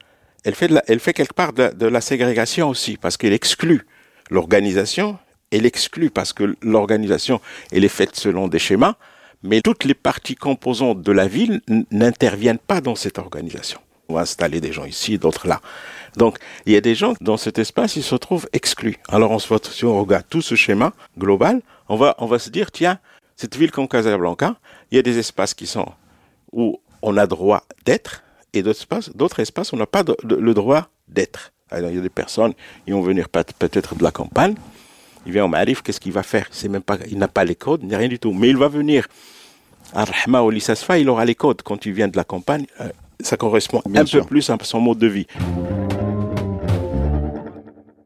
elle 0.44 0.54
fait, 0.54 0.70
elle 0.86 1.00
fait 1.00 1.12
quelque 1.12 1.34
part 1.34 1.52
de 1.52 1.86
la, 1.86 2.00
ségrégation 2.00 2.68
aussi, 2.68 2.96
parce 2.96 3.16
qu'elle 3.16 3.32
exclut 3.32 3.86
l'organisation, 4.30 5.18
elle 5.50 5.66
exclut 5.66 6.10
parce 6.10 6.32
que 6.32 6.56
l'organisation, 6.62 7.40
elle 7.72 7.84
est 7.84 7.88
faite 7.88 8.16
selon 8.16 8.48
des 8.48 8.58
schémas, 8.58 8.94
mais 9.42 9.60
toutes 9.60 9.84
les 9.84 9.94
parties 9.94 10.36
composantes 10.36 11.02
de 11.02 11.12
la 11.12 11.26
ville 11.26 11.60
n'interviennent 11.90 12.58
pas 12.58 12.80
dans 12.80 12.94
cette 12.94 13.18
organisation. 13.18 13.80
On 14.08 14.14
va 14.14 14.22
installer 14.22 14.60
des 14.60 14.72
gens 14.72 14.84
ici, 14.84 15.18
d'autres 15.18 15.46
là. 15.46 15.60
Donc, 16.16 16.38
il 16.66 16.72
y 16.72 16.76
a 16.76 16.80
des 16.80 16.94
gens 16.94 17.14
dans 17.20 17.36
cet 17.36 17.58
espace, 17.58 17.96
ils 17.96 18.02
se 18.02 18.16
trouvent 18.16 18.48
exclus. 18.52 18.96
Alors, 19.08 19.30
on 19.30 19.38
se 19.38 19.54
si 19.70 19.84
on 19.84 20.00
regarde 20.00 20.24
tout 20.28 20.42
ce 20.42 20.56
schéma 20.56 20.92
global, 21.16 21.62
on 21.88 21.96
va, 21.96 22.16
on 22.18 22.26
va 22.26 22.38
se 22.38 22.50
dire, 22.50 22.70
tiens, 22.72 22.98
cette 23.36 23.56
ville 23.56 23.70
comme 23.70 23.88
Casablanca, 23.88 24.56
il 24.90 24.96
y 24.96 24.98
a 24.98 25.02
des 25.02 25.18
espaces 25.18 25.54
qui 25.54 25.66
sont 25.66 25.86
où 26.52 26.80
on 27.02 27.16
a 27.16 27.26
droit 27.26 27.64
d'être, 27.84 28.22
et 28.52 28.62
d'autres 28.62 28.80
espaces, 28.80 29.10
d'autres 29.14 29.40
espaces, 29.40 29.72
on 29.72 29.76
n'a 29.76 29.86
pas 29.86 30.04
le 30.24 30.54
droit 30.54 30.88
d'être. 31.08 31.52
Alors, 31.70 31.90
il 31.90 31.96
y 31.96 31.98
a 31.98 32.02
des 32.02 32.08
personnes, 32.08 32.52
ils 32.86 32.92
vont 32.92 33.02
venir 33.02 33.28
peut-être 33.28 33.94
de 33.94 34.02
la 34.02 34.10
campagne, 34.10 34.54
il 35.26 35.32
vient 35.32 35.44
au 35.44 35.48
Marif, 35.48 35.82
qu'est-ce 35.82 36.00
qu'il 36.00 36.12
va 36.12 36.22
faire? 36.22 36.46
C'est 36.50 36.68
même 36.68 36.82
pas, 36.82 36.98
il 37.10 37.18
n'a 37.18 37.28
pas 37.28 37.44
les 37.44 37.54
codes, 37.54 37.84
ni 37.84 37.94
rien 37.94 38.08
du 38.08 38.18
tout. 38.18 38.32
Mais 38.32 38.48
il 38.48 38.56
va 38.56 38.68
venir 38.68 39.06
à 39.92 40.04
Rahma 40.04 40.42
ou 40.42 40.50
l'Issasfa, 40.50 40.98
il 40.98 41.08
aura 41.08 41.24
les 41.24 41.34
codes. 41.34 41.62
Quand 41.62 41.84
il 41.86 41.92
vient 41.92 42.08
de 42.08 42.16
la 42.16 42.24
campagne, 42.24 42.66
euh, 42.80 42.88
ça 43.20 43.36
correspond 43.36 43.82
un 43.94 44.04
peu 44.04 44.22
plus 44.22 44.48
à 44.50 44.56
son 44.62 44.80
mode 44.80 44.98
de 44.98 45.06
vie. 45.06 45.26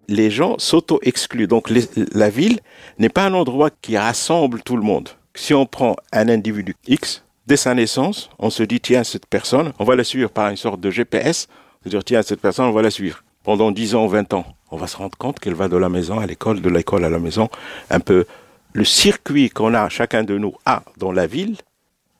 Les 0.08 0.30
gens 0.30 0.58
s'auto-excluent. 0.58 1.46
Donc 1.46 1.70
la 1.70 2.30
ville 2.30 2.60
n'est 2.98 3.08
pas 3.08 3.24
un 3.24 3.34
endroit 3.34 3.70
qui 3.70 3.96
rassemble 3.96 4.62
tout 4.62 4.76
le 4.76 4.82
monde. 4.82 5.08
Si 5.34 5.54
on 5.54 5.66
prend 5.66 5.96
un 6.12 6.28
individu 6.28 6.76
X, 6.86 7.23
dès 7.46 7.56
sa 7.56 7.74
naissance, 7.74 8.30
on 8.38 8.50
se 8.50 8.62
dit, 8.62 8.80
tiens, 8.80 9.04
cette 9.04 9.26
personne, 9.26 9.72
on 9.78 9.84
va 9.84 9.96
la 9.96 10.04
suivre 10.04 10.30
par 10.30 10.48
une 10.48 10.56
sorte 10.56 10.80
de 10.80 10.90
GPS, 10.90 11.48
c'est-à-dire, 11.82 12.04
tiens, 12.04 12.22
cette 12.22 12.40
personne, 12.40 12.66
on 12.66 12.72
va 12.72 12.82
la 12.82 12.90
suivre 12.90 13.22
pendant 13.42 13.70
10 13.70 13.94
ans 13.94 14.06
ou 14.06 14.08
20 14.08 14.32
ans. 14.34 14.46
On 14.70 14.76
va 14.76 14.86
se 14.86 14.96
rendre 14.96 15.16
compte 15.16 15.38
qu'elle 15.38 15.54
va 15.54 15.68
de 15.68 15.76
la 15.76 15.88
maison 15.88 16.18
à 16.18 16.26
l'école, 16.26 16.60
de 16.60 16.68
l'école 16.68 17.04
à 17.04 17.10
la 17.10 17.18
maison, 17.18 17.48
un 17.90 18.00
peu. 18.00 18.24
Le 18.72 18.84
circuit 18.84 19.50
qu'on 19.50 19.74
a, 19.74 19.88
chacun 19.88 20.24
de 20.24 20.36
nous 20.36 20.54
a 20.66 20.82
dans 20.96 21.12
la 21.12 21.26
ville, 21.28 21.56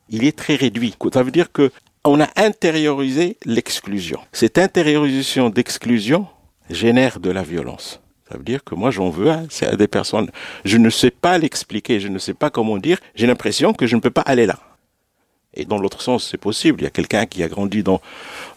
il 0.09 0.25
est 0.25 0.37
très 0.37 0.55
réduit. 0.55 0.95
Ça 1.13 1.23
veut 1.23 1.33
dire 1.33 1.51
que 1.51 1.73
on 2.05 2.21
a 2.21 2.29
intériorisé 2.37 3.39
l'exclusion. 3.45 4.21
Cette 4.33 4.59
intériorisation 4.59 5.49
d'exclusion 5.49 6.27
génère 6.69 7.19
de 7.19 7.31
la 7.31 7.43
violence. 7.43 8.01
Ça 8.31 8.37
veut 8.37 8.45
dire 8.45 8.63
que 8.63 8.75
moi 8.75 8.91
j'en 8.91 9.11
veux 9.11 9.31
à 9.31 9.77
des 9.77 9.89
personnes. 9.89 10.31
Je 10.65 10.77
ne 10.77 10.91
sais 10.91 11.11
pas 11.11 11.39
l'expliquer, 11.39 12.01
je 12.01 12.09
ne 12.09 12.19
sais 12.19 12.35
pas 12.35 12.51
comment 12.51 12.77
dire. 12.77 12.99
J'ai 13.15 13.27
l'impression 13.27 13.73
que 13.73 13.87
je 13.87 13.97
ne 13.97 14.01
peux 14.01 14.11
pas 14.11 14.23
aller 14.23 14.47
là. 14.47 14.59
Et 15.55 15.65
dans 15.65 15.79
l'autre 15.79 16.03
sens, 16.03 16.29
c'est 16.31 16.39
possible. 16.39 16.81
Il 16.81 16.85
y 16.85 16.87
a 16.87 16.91
quelqu'un 16.91 17.27
qui 17.27 17.43
a 17.43 17.49
grandi 17.49 17.83
dans, 17.83 18.01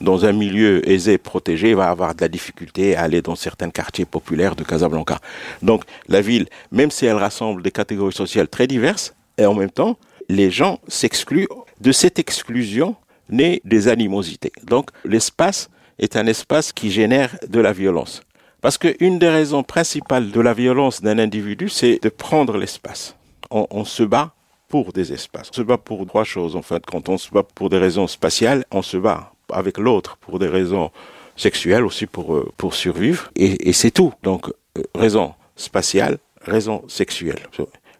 dans 0.02 0.26
un 0.26 0.32
milieu 0.32 0.88
aisé, 0.90 1.18
protégé, 1.18 1.74
va 1.74 1.90
avoir 1.90 2.16
de 2.16 2.22
la 2.22 2.28
difficulté 2.28 2.96
à 2.96 3.04
aller 3.04 3.22
dans 3.22 3.36
certains 3.36 3.70
quartiers 3.70 4.06
populaires 4.06 4.56
de 4.56 4.64
Casablanca. 4.64 5.20
Donc, 5.62 5.84
la 6.08 6.22
ville, 6.22 6.48
même 6.72 6.92
si 6.92 7.06
elle 7.06 7.18
rassemble 7.18 7.62
des 7.62 7.72
catégories 7.72 8.14
sociales 8.14 8.48
très 8.48 8.68
diverses, 8.68 9.14
et 9.38 9.46
en 9.46 9.54
même 9.54 9.72
temps, 9.72 9.98
les 10.30 10.52
gens 10.52 10.80
s'excluent. 10.88 11.48
De 11.80 11.92
cette 11.92 12.18
exclusion 12.18 12.96
naît 13.30 13.62
des 13.64 13.88
animosités. 13.88 14.52
Donc, 14.64 14.90
l'espace 15.06 15.70
est 16.00 16.16
un 16.16 16.26
espace 16.26 16.74
qui 16.74 16.92
génère 16.92 17.38
de 17.48 17.60
la 17.60 17.74
violence. 17.74 18.22
Parce 18.62 18.78
qu'une 18.78 19.20
des 19.20 19.30
raisons 19.30 19.64
principales 19.64 20.32
de 20.32 20.42
la 20.42 20.54
violence 20.54 21.02
d'un 21.02 21.20
individu, 21.20 21.70
c'est 21.70 22.00
de 22.02 22.10
prendre 22.10 22.58
l'espace. 22.58 23.16
On, 23.52 23.68
on 23.70 23.86
se 23.86 24.04
bat 24.04 24.34
pour 24.68 24.94
des 24.94 25.14
espaces. 25.14 25.50
On 25.52 25.54
se 25.54 25.62
bat 25.62 25.78
pour 25.78 26.06
trois 26.06 26.24
choses, 26.24 26.56
en 26.56 26.62
fait. 26.62 26.86
Quand 26.86 27.10
on 27.10 27.18
se 27.18 27.30
bat 27.32 27.44
pour 27.44 27.70
des 27.70 27.78
raisons 27.78 28.08
spatiales, 28.08 28.66
on 28.72 28.82
se 28.82 28.98
bat 28.98 29.32
avec 29.52 29.78
l'autre 29.78 30.18
pour 30.18 30.40
des 30.40 30.48
raisons 30.48 30.92
sexuelles 31.36 31.86
aussi 31.86 32.06
pour, 32.06 32.36
euh, 32.36 32.52
pour 32.58 32.74
survivre. 32.74 33.32
Et, 33.36 33.70
et 33.70 33.74
c'est 33.74 33.92
tout. 33.92 34.14
Donc, 34.24 34.50
euh, 34.78 34.84
raison 34.96 35.34
spatiale, 35.56 36.18
raison 36.42 36.84
sexuelle. 36.88 37.40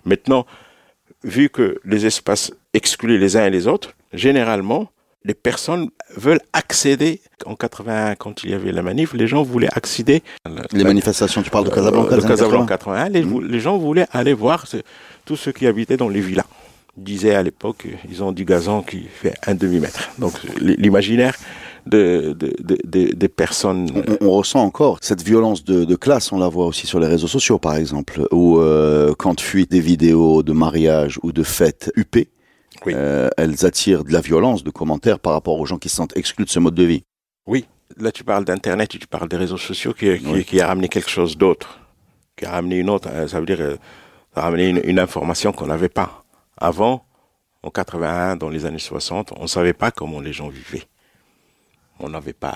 Maintenant, 0.06 0.46
vu 1.24 1.50
que 1.50 1.80
les 1.86 2.06
espaces 2.06 2.52
excluent 2.74 3.18
les 3.18 3.38
uns 3.38 3.46
et 3.46 3.50
les 3.50 3.68
autres, 3.68 3.94
généralement, 4.14 4.90
les 5.28 5.34
personnes 5.34 5.90
veulent 6.16 6.42
accéder. 6.54 7.22
En 7.46 7.56
81, 7.56 8.16
quand 8.16 8.44
il 8.44 8.52
y 8.52 8.54
avait 8.54 8.72
la 8.72 8.82
manif, 8.82 9.14
les 9.14 9.28
gens 9.28 9.44
voulaient 9.44 9.70
accéder. 9.74 10.24
Les 10.72 10.84
manifestations, 10.84 11.44
tu 11.44 11.50
parles 11.50 11.66
de 11.66 11.70
Casablanca 11.70 12.16
De 12.16 12.22
Casablanca 12.22 12.78
81. 12.78 13.10
Les, 13.10 13.24
mmh. 13.24 13.46
les, 13.46 13.60
gens 13.60 13.78
voulaient 13.78 14.08
aller 14.12 14.34
voir 14.34 14.66
tous 15.26 15.36
ceux 15.36 15.52
qui 15.52 15.68
habitaient 15.68 15.98
dans 15.98 16.10
les 16.10 16.22
villas. 16.22 16.46
Disaient 16.98 17.36
à 17.36 17.44
l'époque, 17.44 17.88
ils 18.10 18.24
ont 18.24 18.32
du 18.32 18.44
gazon 18.44 18.82
qui 18.82 19.04
fait 19.04 19.36
un 19.46 19.54
demi-mètre. 19.54 20.10
Donc 20.18 20.34
l'imaginaire 20.60 21.36
de, 21.88 22.36
de, 22.38 22.56
de, 22.60 23.14
des 23.14 23.28
personnes. 23.28 23.90
On, 24.22 24.28
on, 24.28 24.32
ressent 24.32 24.62
encore 24.62 25.00
cette 25.02 25.22
violence 25.22 25.64
de, 25.64 25.86
de, 25.86 25.96
classe, 25.96 26.32
on 26.32 26.40
la 26.40 26.48
voit 26.48 26.66
aussi 26.66 26.88
sur 26.88 27.00
les 27.00 27.08
réseaux 27.08 27.28
sociaux 27.28 27.60
par 27.60 27.76
exemple, 27.76 28.28
où 28.32 28.60
euh, 28.60 29.14
quand 29.18 29.40
fuient 29.40 29.68
des 29.68 29.80
vidéos 29.80 30.44
de 30.44 30.54
mariage 30.54 31.20
ou 31.24 31.32
de 31.32 31.44
fêtes 31.44 31.92
huppées, 31.96 32.30
oui. 32.86 32.94
euh, 32.96 33.30
elles 33.38 33.66
attirent 33.66 34.04
de 34.04 34.14
la 34.14 34.22
violence, 34.22 34.64
de 34.64 34.70
commentaires 34.70 35.20
par 35.20 35.34
rapport 35.34 35.60
aux 35.60 35.66
gens 35.66 35.78
qui 35.78 35.90
se 35.90 35.96
sentent 35.96 36.16
exclus 36.18 36.46
de 36.46 36.50
ce 36.50 36.60
mode 36.60 36.76
de 36.76 36.84
vie. 36.84 37.04
Oui, 37.48 37.66
là 37.98 38.12
tu 38.12 38.24
parles 38.24 38.46
d'Internet, 38.46 38.90
tu 38.90 39.08
parles 39.08 39.30
des 39.30 39.38
réseaux 39.38 39.58
sociaux 39.58 39.94
qui, 39.94 40.18
qui, 40.20 40.28
oui. 40.28 40.46
qui 40.46 40.60
a 40.62 40.68
ramené 40.68 40.90
quelque 40.90 41.10
chose 41.10 41.38
d'autre, 41.38 41.80
qui 42.36 42.46
a 42.46 42.52
ramené 42.52 42.78
une 42.78 42.90
autre, 42.90 43.10
ça 43.28 43.40
veut 43.40 43.46
dire, 43.46 43.78
ça 44.34 44.42
a 44.42 44.44
ramené 44.44 44.70
une, 44.70 44.82
une 44.84 45.00
information 45.00 45.52
qu'on 45.52 45.68
n'avait 45.68 45.90
pas. 45.90 46.24
Avant, 46.58 47.06
en 47.64 47.70
81, 47.70 48.36
dans 48.36 48.50
les 48.50 48.66
années 48.66 48.80
60, 48.80 49.34
on 49.38 49.44
ne 49.44 49.48
savait 49.48 49.74
pas 49.74 49.92
comment 49.92 50.20
les 50.20 50.34
gens 50.34 50.50
vivaient. 50.50 50.88
On 52.00 52.10
n'avait 52.10 52.34
pas, 52.34 52.54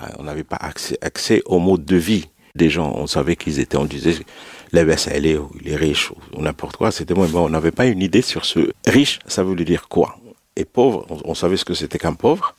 accès, 0.60 0.96
accès 1.00 1.42
au 1.46 1.58
mode 1.58 1.84
de 1.84 1.96
vie 1.96 2.28
des 2.54 2.70
gens. 2.70 2.92
On 2.94 3.06
savait 3.06 3.36
qu'ils 3.36 3.58
étaient, 3.60 3.76
on 3.76 3.84
disait, 3.84 4.14
les 4.72 4.84
BSL, 4.84 5.38
ou 5.38 5.50
les 5.60 5.76
riches, 5.76 6.12
ou 6.36 6.42
n'importe 6.42 6.76
quoi. 6.76 6.92
C'était 6.92 7.14
moi, 7.14 7.26
on 7.34 7.48
n'avait 7.48 7.72
pas 7.72 7.86
une 7.86 8.02
idée 8.02 8.22
sur 8.22 8.44
ce 8.44 8.72
riche, 8.86 9.18
ça 9.26 9.42
voulait 9.42 9.64
dire 9.64 9.88
quoi. 9.88 10.16
Et 10.54 10.64
pauvre, 10.64 11.06
on 11.24 11.34
savait 11.34 11.56
ce 11.56 11.64
que 11.64 11.74
c'était 11.74 11.98
qu'un 11.98 12.14
pauvre 12.14 12.54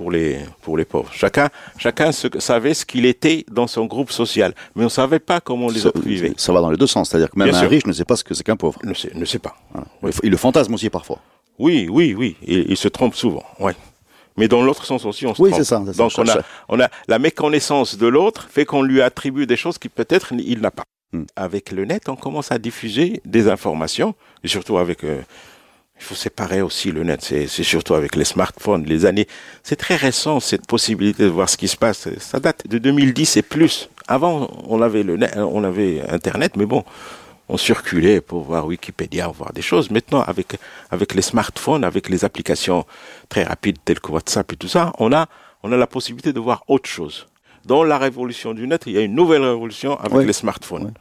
pour 0.00 0.10
les, 0.10 0.38
pour 0.62 0.78
les 0.78 0.86
pauvres. 0.86 1.10
Chacun, 1.12 1.50
chacun 1.76 2.10
savait 2.10 2.72
ce 2.72 2.86
qu'il 2.86 3.04
était 3.04 3.44
dans 3.52 3.66
son 3.66 3.84
groupe 3.84 4.10
social, 4.10 4.54
mais 4.74 4.80
on 4.80 4.84
ne 4.86 4.88
savait 4.88 5.18
pas 5.18 5.42
comment 5.42 5.68
les 5.68 5.84
autres 5.84 6.00
vivaient. 6.00 6.32
Ça 6.38 6.54
va 6.54 6.62
dans 6.62 6.70
les 6.70 6.78
deux 6.78 6.86
sens, 6.86 7.10
c'est-à-dire 7.10 7.28
que 7.28 7.38
même 7.38 7.50
Bien 7.50 7.58
un 7.58 7.60
sûr. 7.60 7.68
riche 7.68 7.84
ne 7.84 7.92
sait 7.92 8.06
pas 8.06 8.16
ce 8.16 8.24
que 8.24 8.32
c'est 8.32 8.42
qu'un 8.42 8.56
pauvre. 8.56 8.78
Ne 8.82 8.94
sait, 8.94 9.10
ne 9.14 9.26
sait 9.26 9.38
pas. 9.38 9.56
Voilà. 9.72 9.86
Oui. 10.00 10.10
Il 10.22 10.30
le 10.30 10.38
fantasme 10.38 10.72
aussi 10.72 10.88
parfois. 10.88 11.18
Oui, 11.58 11.86
oui, 11.90 12.14
oui. 12.16 12.34
Il, 12.46 12.70
il 12.70 12.78
se 12.78 12.88
trompe 12.88 13.14
souvent. 13.14 13.44
Ouais. 13.58 13.74
Mais 14.38 14.48
dans 14.48 14.62
l'autre 14.62 14.86
sens 14.86 15.04
aussi, 15.04 15.26
on 15.26 15.34
se 15.34 15.42
oui, 15.42 15.50
trompe. 15.50 15.60
c'est 15.62 15.68
ça. 15.68 15.80
Donc 15.80 16.12
on, 16.16 16.26
a, 16.26 16.38
on 16.70 16.80
a 16.80 16.88
la 17.06 17.18
méconnaissance 17.18 17.98
de 17.98 18.06
l'autre 18.06 18.48
fait 18.50 18.64
qu'on 18.64 18.80
lui 18.80 19.02
attribue 19.02 19.44
des 19.46 19.58
choses 19.58 19.76
qui 19.76 19.90
peut-être 19.90 20.32
il 20.32 20.62
n'a 20.62 20.70
pas. 20.70 20.84
Hmm. 21.12 21.24
Avec 21.36 21.72
le 21.72 21.84
net, 21.84 22.08
on 22.08 22.16
commence 22.16 22.50
à 22.52 22.58
diffuser 22.58 23.20
des 23.26 23.48
informations, 23.48 24.14
et 24.44 24.48
surtout 24.48 24.78
avec. 24.78 25.04
Euh, 25.04 25.20
il 26.00 26.04
faut 26.04 26.14
séparer 26.14 26.62
aussi 26.62 26.90
le 26.90 27.04
net. 27.04 27.22
C'est 27.22 27.62
surtout 27.62 27.94
avec 27.94 28.16
les 28.16 28.24
smartphones, 28.24 28.84
les 28.86 29.04
années. 29.04 29.28
C'est 29.62 29.76
très 29.76 29.96
récent 29.96 30.40
cette 30.40 30.66
possibilité 30.66 31.24
de 31.24 31.28
voir 31.28 31.48
ce 31.48 31.58
qui 31.58 31.68
se 31.68 31.76
passe. 31.76 32.08
Ça 32.18 32.40
date 32.40 32.66
de 32.66 32.78
2010 32.78 33.36
et 33.36 33.42
plus. 33.42 33.90
Avant, 34.08 34.48
on 34.66 34.80
avait 34.80 35.02
le 35.02 35.18
net, 35.18 35.36
on 35.36 35.62
avait 35.62 36.02
Internet, 36.08 36.56
mais 36.56 36.64
bon, 36.64 36.84
on 37.50 37.58
circulait 37.58 38.22
pour 38.22 38.44
voir 38.44 38.66
Wikipédia, 38.66 39.28
voir 39.28 39.52
des 39.52 39.60
choses. 39.62 39.90
Maintenant, 39.90 40.22
avec, 40.22 40.56
avec 40.90 41.14
les 41.14 41.22
smartphones, 41.22 41.84
avec 41.84 42.08
les 42.08 42.24
applications 42.24 42.86
très 43.28 43.44
rapides 43.44 43.76
telles 43.84 44.00
que 44.00 44.10
WhatsApp 44.10 44.52
et 44.52 44.56
tout 44.56 44.68
ça, 44.68 44.92
on 44.98 45.12
a, 45.12 45.26
on 45.62 45.70
a 45.70 45.76
la 45.76 45.86
possibilité 45.86 46.32
de 46.32 46.40
voir 46.40 46.64
autre 46.66 46.88
chose. 46.88 47.26
Dans 47.66 47.84
la 47.84 47.98
révolution 47.98 48.54
du 48.54 48.66
net, 48.66 48.82
il 48.86 48.92
y 48.94 48.98
a 48.98 49.02
une 49.02 49.14
nouvelle 49.14 49.42
révolution 49.42 49.98
avec 50.00 50.12
Ouais. 50.18 50.24
les 50.24 50.32
smartphones. 50.32 50.92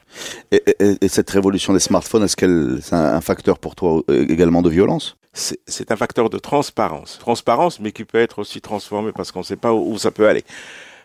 Ouais. 0.51 0.62
Et, 0.68 0.75
et- 0.84 0.98
et 1.06 1.08
cette 1.08 1.30
révolution 1.30 1.74
des 1.74 1.80
smartphones, 1.80 2.24
est-ce 2.24 2.36
qu'elle 2.36 2.80
c'est 2.82 2.96
un, 2.96 3.13
un 3.16 3.22
facteur 3.22 3.60
pour 3.60 3.75
toi 3.75 4.01
euh, 4.10 4.25
également 4.30 4.62
de 4.62 4.70
violence? 4.70 5.16
C'est 5.34 5.60
c'est 5.68 5.92
un 5.92 5.96
facteur 5.96 6.30
de 6.30 6.38
transparence. 6.38 7.18
Transparence, 7.20 7.80
mais 7.80 7.92
qui 7.92 8.04
peut 8.04 8.18
être 8.20 8.39
aussi 8.39 8.60
transformé 8.62 9.12
parce 9.13 9.32
qu'on 9.32 9.39
ne 9.39 9.46
sait 9.46 9.56
pas 9.56 9.74
où, 9.74 9.94
où 9.94 9.98
ça 9.98 10.12
peut 10.12 10.28
aller. 10.28 10.44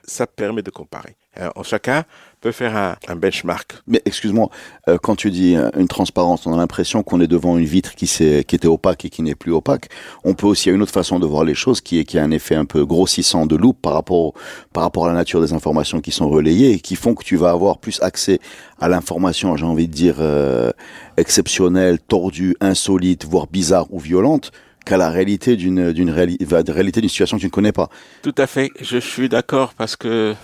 Ça 0.07 0.27
permet 0.27 0.63
de 0.63 0.71
comparer. 0.71 1.17
Euh, 1.41 1.51
chacun 1.63 2.05
peut 2.41 2.53
faire 2.53 2.77
un, 3.09 3.17
benchmark. 3.17 3.75
Mais 3.87 4.03
excuse-moi, 4.05 4.51
euh, 4.89 4.99
quand 5.03 5.17
tu 5.17 5.31
dis 5.31 5.57
euh, 5.57 5.71
une 5.79 5.89
transparence, 5.89 6.47
on 6.47 6.53
a 6.53 6.57
l'impression 6.57 7.03
qu'on 7.03 7.21
est 7.21 7.27
devant 7.27 7.57
une 7.57 7.65
vitre 7.65 7.95
qui, 7.95 8.07
qui 8.07 8.23
était 8.55 8.67
opaque 8.67 9.07
et 9.07 9.11
qui 9.11 9.23
n'est 9.23 9.35
plus 9.35 9.53
opaque. 9.53 9.89
On 10.25 10.35
peut 10.35 10.47
aussi, 10.47 10.69
il 10.69 10.69
y 10.69 10.73
a 10.73 10.77
une 10.77 10.83
autre 10.83 10.93
façon 10.93 11.19
de 11.19 11.27
voir 11.27 11.45
les 11.45 11.55
choses 11.55 11.81
qui 11.81 11.99
est 11.99 12.05
qui 12.05 12.19
a 12.19 12.23
un 12.23 12.31
effet 12.31 12.55
un 12.55 12.67
peu 12.67 12.85
grossissant 12.85 13.47
de 13.47 13.57
loupe 13.57 13.81
par 13.81 13.95
rapport, 13.95 14.35
par 14.73 14.83
rapport 14.83 15.07
à 15.07 15.09
la 15.09 15.15
nature 15.15 15.41
des 15.41 15.55
informations 15.55 16.01
qui 16.01 16.11
sont 16.11 16.29
relayées 16.29 16.73
et 16.73 16.81
qui 16.81 16.97
font 16.97 17.15
que 17.15 17.25
tu 17.25 17.37
vas 17.37 17.51
avoir 17.51 17.79
plus 17.79 18.01
accès 18.03 18.41
à 18.79 18.89
l'information, 18.89 19.57
j'ai 19.57 19.65
envie 19.65 19.89
de 19.89 19.93
dire, 19.93 20.17
euh, 20.19 20.71
exceptionnelle, 21.17 21.99
tordue, 21.99 22.57
insolite, 22.61 23.25
voire 23.25 23.47
bizarre 23.47 23.87
ou 23.91 23.99
violente 23.99 24.53
qu'à 24.85 24.97
la 24.97 25.11
réalité 25.11 25.57
d'une 25.57 25.93
d'une 25.93 26.11
réali- 26.11 26.39
réalité 26.71 27.01
d'une 27.01 27.09
situation 27.11 27.37
que 27.37 27.41
tu 27.43 27.47
ne 27.47 27.51
connais 27.51 27.73
pas. 27.73 27.89
Tout 28.23 28.35
à 28.39 28.47
fait, 28.47 28.71
je 28.81 28.99
suis 28.99 29.29
d'accord 29.29 29.75
parce 29.75 29.97
que 29.97 30.35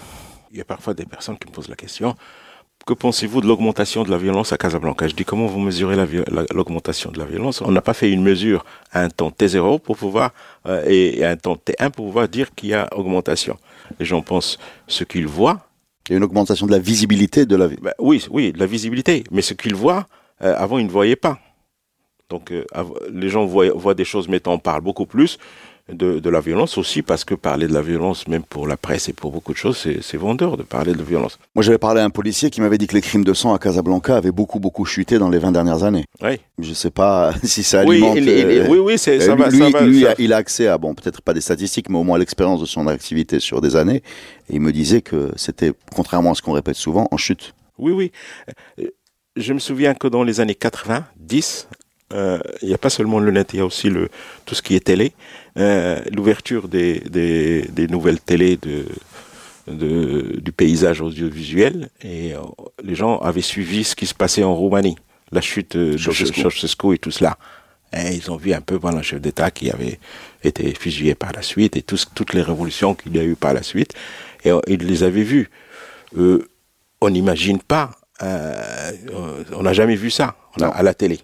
il 0.52 0.58
y 0.58 0.60
a 0.60 0.64
parfois 0.64 0.94
des 0.94 1.04
personnes 1.04 1.38
qui 1.38 1.46
me 1.48 1.52
posent 1.52 1.68
la 1.68 1.76
question. 1.76 2.14
Que 2.86 2.94
pensez-vous 2.94 3.42
de 3.42 3.46
l'augmentation 3.46 4.02
de 4.04 4.10
la 4.10 4.16
violence 4.16 4.52
à 4.54 4.56
Casablanca? 4.56 5.06
Je 5.06 5.14
dis 5.14 5.24
comment 5.24 5.46
vous 5.46 5.60
mesurez 5.60 5.96
la 5.96 6.06
vi- 6.06 6.24
la- 6.28 6.46
l'augmentation 6.54 7.12
de 7.12 7.18
la 7.18 7.26
violence? 7.26 7.60
On 7.60 7.70
n'a 7.70 7.82
pas 7.82 7.92
fait 7.92 8.10
une 8.10 8.22
mesure 8.22 8.64
à 8.90 9.02
un 9.02 9.10
temps 9.10 9.30
T0 9.30 9.80
pour 9.80 9.96
pouvoir 9.98 10.32
euh, 10.66 10.82
et, 10.88 11.18
et 11.18 11.24
à 11.24 11.30
un 11.30 11.36
temps 11.36 11.56
T1 11.56 11.90
pour 11.90 12.06
pouvoir 12.06 12.26
dire 12.28 12.54
qu'il 12.54 12.70
y 12.70 12.74
a 12.74 12.88
augmentation. 12.96 13.58
Les 13.98 14.06
gens 14.06 14.22
pensent 14.22 14.58
ce 14.88 15.04
qu'ils 15.04 15.26
voient. 15.26 15.60
Il 16.08 16.12
y 16.12 16.14
a 16.14 16.16
une 16.16 16.24
augmentation 16.24 16.66
de 16.66 16.72
la 16.72 16.78
visibilité 16.78 17.44
de 17.44 17.54
la 17.54 17.66
vie. 17.68 17.76
Ben 17.82 17.92
oui, 18.00 18.26
oui, 18.30 18.50
de 18.52 18.58
la 18.58 18.66
visibilité. 18.66 19.24
Mais 19.30 19.42
ce 19.42 19.52
qu'ils 19.54 19.74
voient, 19.74 20.06
euh, 20.42 20.54
avant 20.56 20.78
ils 20.78 20.86
ne 20.86 20.90
voyaient 20.90 21.16
pas. 21.16 21.38
Donc 22.30 22.50
euh, 22.52 22.64
les 23.12 23.28
gens 23.28 23.44
voient, 23.44 23.70
voient 23.74 23.94
des 23.94 24.04
choses, 24.04 24.28
maintenant 24.28 24.54
on 24.54 24.58
parle 24.58 24.80
beaucoup 24.82 25.06
plus 25.06 25.38
de, 25.92 26.20
de 26.20 26.30
la 26.30 26.38
violence 26.40 26.78
aussi, 26.78 27.02
parce 27.02 27.24
que 27.24 27.34
parler 27.34 27.66
de 27.66 27.72
la 27.72 27.82
violence, 27.82 28.28
même 28.28 28.44
pour 28.44 28.68
la 28.68 28.76
presse 28.76 29.08
et 29.08 29.12
pour 29.12 29.32
beaucoup 29.32 29.52
de 29.52 29.58
choses, 29.58 29.76
c'est 30.00 30.16
vendeur 30.16 30.56
de 30.56 30.62
parler 30.62 30.92
de 30.94 31.02
violence. 31.02 31.36
Moi, 31.56 31.64
j'avais 31.64 31.78
parlé 31.78 32.00
à 32.00 32.04
un 32.04 32.10
policier 32.10 32.48
qui 32.48 32.60
m'avait 32.60 32.78
dit 32.78 32.86
que 32.86 32.94
les 32.94 33.00
crimes 33.00 33.24
de 33.24 33.34
sang 33.34 33.52
à 33.54 33.58
Casablanca 33.58 34.16
avaient 34.16 34.30
beaucoup, 34.30 34.60
beaucoup 34.60 34.84
chuté 34.84 35.18
dans 35.18 35.28
les 35.30 35.38
20 35.40 35.50
dernières 35.50 35.82
années. 35.82 36.04
Oui, 36.22 36.38
Je 36.60 36.72
sais 36.74 36.92
pas 36.92 37.32
si 37.42 37.64
ça 37.64 37.82
oui, 37.84 37.96
alimente. 37.96 38.16
il- 38.18 38.28
il- 38.28 38.58
euh, 38.60 38.66
oui, 38.68 38.78
oui, 38.78 38.98
ça 38.98 39.10
lui, 39.16 39.18
va. 39.26 39.48
lui, 39.48 39.58
ça 39.58 39.70
va, 39.70 39.80
lui, 39.84 40.02
ça- 40.02 40.10
a- 40.10 40.14
il 40.18 40.32
a 40.32 40.36
accès 40.36 40.68
à, 40.68 40.78
bon, 40.78 40.94
peut-être 40.94 41.22
pas 41.22 41.34
des 41.34 41.40
statistiques, 41.40 41.88
mais 41.88 41.98
au 41.98 42.04
moins 42.04 42.18
l'expérience 42.18 42.60
de 42.60 42.66
son 42.66 42.86
activité 42.86 43.40
sur 43.40 43.60
des 43.60 43.74
années. 43.74 44.04
Et 44.48 44.54
il 44.54 44.60
me 44.60 44.70
disait 44.70 45.02
que 45.02 45.32
c'était, 45.34 45.72
contrairement 45.96 46.30
à 46.30 46.34
ce 46.36 46.42
qu'on 46.42 46.52
répète 46.52 46.76
souvent, 46.76 47.08
en 47.10 47.16
chute. 47.16 47.52
Oui, 47.78 47.90
oui. 47.90 48.12
Euh, 48.78 48.84
Je 49.36 49.52
me 49.52 49.58
souviens 49.60 49.94
que 49.94 50.06
dans 50.08 50.22
les 50.24 50.38
années 50.40 50.54
80, 50.56 51.04
10, 51.16 51.68
euh, 52.12 52.38
il 52.62 52.68
n'y 52.68 52.74
a 52.74 52.78
pas 52.78 52.90
seulement 52.90 53.18
le 53.20 53.30
net, 53.30 53.50
il 53.52 53.58
y 53.58 53.60
a 53.60 53.64
aussi 53.66 53.88
le, 53.88 54.08
tout 54.46 54.54
ce 54.54 54.62
qui 54.62 54.74
est 54.76 54.84
télé. 54.84 55.12
Euh, 55.58 56.00
L'ouverture 56.14 56.68
des, 56.68 57.00
des, 57.00 57.62
des 57.62 57.86
nouvelles 57.88 58.20
télés 58.20 58.56
de, 58.56 58.84
de, 59.68 60.40
du 60.40 60.52
paysage 60.52 61.00
audiovisuel 61.00 61.90
et 62.02 62.34
euh, 62.34 62.38
les 62.82 62.94
gens 62.94 63.18
avaient 63.18 63.40
suivi 63.42 63.84
ce 63.84 63.94
qui 63.94 64.06
se 64.06 64.14
passait 64.14 64.42
en 64.44 64.54
Roumanie, 64.54 64.96
la 65.32 65.40
chute 65.40 65.76
euh, 65.76 65.92
de 65.92 65.96
Ceausescu. 65.98 66.94
Et 66.94 66.98
tout 66.98 67.10
cela. 67.10 67.36
Et 67.92 68.14
ils 68.14 68.30
ont 68.30 68.36
vu 68.36 68.52
un 68.52 68.60
peu 68.60 68.76
voilà, 68.76 68.98
un 68.98 69.02
chef 69.02 69.20
d'État 69.20 69.50
qui 69.50 69.70
avait 69.70 69.98
été 70.44 70.72
fusillé 70.74 71.14
par 71.16 71.32
la 71.32 71.42
suite 71.42 71.76
et 71.76 71.82
tout 71.82 71.98
toutes 72.14 72.34
les 72.34 72.42
révolutions 72.42 72.94
qu'il 72.94 73.16
y 73.16 73.18
a 73.18 73.24
eu 73.24 73.34
par 73.34 73.52
la 73.52 73.62
suite. 73.64 73.94
Et 74.44 74.50
ils 74.68 74.78
les 74.86 75.02
avaient 75.02 75.24
vus. 75.24 75.50
Euh, 76.16 76.46
on 77.00 77.10
n'imagine 77.10 77.58
pas, 77.60 77.90
euh, 78.22 78.92
on 79.52 79.62
n'a 79.62 79.72
jamais 79.72 79.96
vu 79.96 80.10
ça 80.10 80.36
on 80.56 80.62
a- 80.62 80.66
Non. 80.66 80.72
à 80.72 80.82
la 80.82 80.94
télé. 80.94 81.18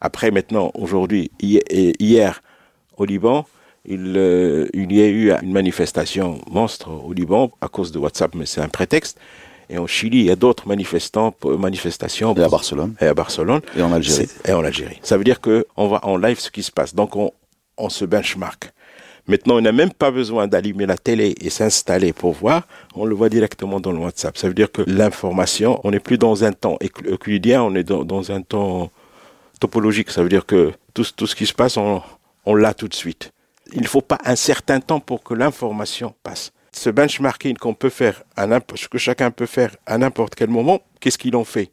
Après, 0.00 0.30
maintenant, 0.30 0.70
aujourd'hui, 0.74 1.30
hier, 1.40 2.42
au 2.96 3.04
Liban, 3.04 3.46
il, 3.84 4.14
euh, 4.16 4.68
il 4.74 4.92
y 4.92 5.00
a 5.02 5.08
eu 5.08 5.32
une 5.42 5.52
manifestation 5.52 6.40
monstre 6.50 6.90
au 6.90 7.12
Liban 7.12 7.50
à 7.60 7.68
cause 7.68 7.90
de 7.92 7.98
WhatsApp, 7.98 8.34
mais 8.34 8.46
c'est 8.46 8.60
un 8.60 8.68
prétexte. 8.68 9.18
Et 9.70 9.78
en 9.78 9.86
Chili, 9.86 10.20
il 10.20 10.24
y 10.24 10.30
a 10.30 10.36
d'autres 10.36 10.66
manifestants, 10.66 11.34
manifestations. 11.44 12.34
Et 12.34 12.42
à 12.42 12.48
Barcelone. 12.48 12.94
Et 13.00 13.06
à 13.06 13.14
Barcelone. 13.14 13.60
Et 13.76 13.82
en 13.82 13.92
Algérie. 13.92 14.28
Et 14.46 14.52
en 14.52 14.64
Algérie. 14.64 14.98
Ça 15.02 15.16
veut 15.18 15.24
dire 15.24 15.40
que 15.40 15.66
on 15.76 15.88
voit 15.88 16.04
en 16.06 16.16
live 16.16 16.38
ce 16.38 16.50
qui 16.50 16.62
se 16.62 16.72
passe. 16.72 16.94
Donc 16.94 17.16
on, 17.16 17.32
on 17.76 17.88
se 17.90 18.04
benchmark. 18.04 18.72
Maintenant, 19.26 19.56
on 19.56 19.60
n'a 19.60 19.72
même 19.72 19.92
pas 19.92 20.10
besoin 20.10 20.46
d'allumer 20.46 20.86
la 20.86 20.96
télé 20.96 21.34
et 21.42 21.50
s'installer 21.50 22.14
pour 22.14 22.32
voir. 22.32 22.66
On 22.94 23.04
le 23.04 23.14
voit 23.14 23.28
directement 23.28 23.78
dans 23.78 23.92
le 23.92 23.98
WhatsApp. 23.98 24.38
Ça 24.38 24.48
veut 24.48 24.54
dire 24.54 24.72
que 24.72 24.80
l'information, 24.86 25.78
on 25.84 25.90
n'est 25.90 26.00
plus 26.00 26.16
dans 26.16 26.44
un 26.44 26.52
temps 26.52 26.78
eucl- 26.82 27.06
euclidien, 27.06 27.62
on 27.62 27.74
est 27.74 27.84
dans, 27.84 28.04
dans 28.04 28.32
un 28.32 28.40
temps 28.40 28.90
topologique. 29.58 30.10
Ça 30.10 30.22
veut 30.22 30.28
dire 30.28 30.46
que 30.46 30.72
tout, 30.94 31.04
ce- 31.04 31.12
tout 31.12 31.26
ce 31.26 31.34
qui 31.34 31.46
se 31.46 31.52
passe, 31.54 31.76
on, 31.76 32.02
on 32.44 32.54
l'a 32.54 32.74
tout 32.74 32.88
de 32.88 32.94
suite. 32.94 33.32
Il 33.72 33.82
ne 33.82 33.86
faut 33.86 34.00
pas 34.00 34.18
un 34.24 34.36
certain 34.36 34.80
temps 34.80 35.00
pour 35.00 35.22
que 35.22 35.34
l'information 35.34 36.14
passe. 36.22 36.52
Ce 36.72 36.90
benchmarking 36.90 37.56
qu'on 37.56 37.74
peut 37.74 37.88
faire, 37.90 38.22
à 38.36 38.46
ce 38.74 38.88
que 38.88 38.98
chacun 38.98 39.30
peut 39.30 39.46
faire 39.46 39.76
à 39.86 39.98
n'importe 39.98 40.34
quel 40.34 40.48
moment, 40.48 40.80
qu'est-ce 41.00 41.18
qu'il 41.18 41.34
en 41.36 41.44
fait? 41.44 41.70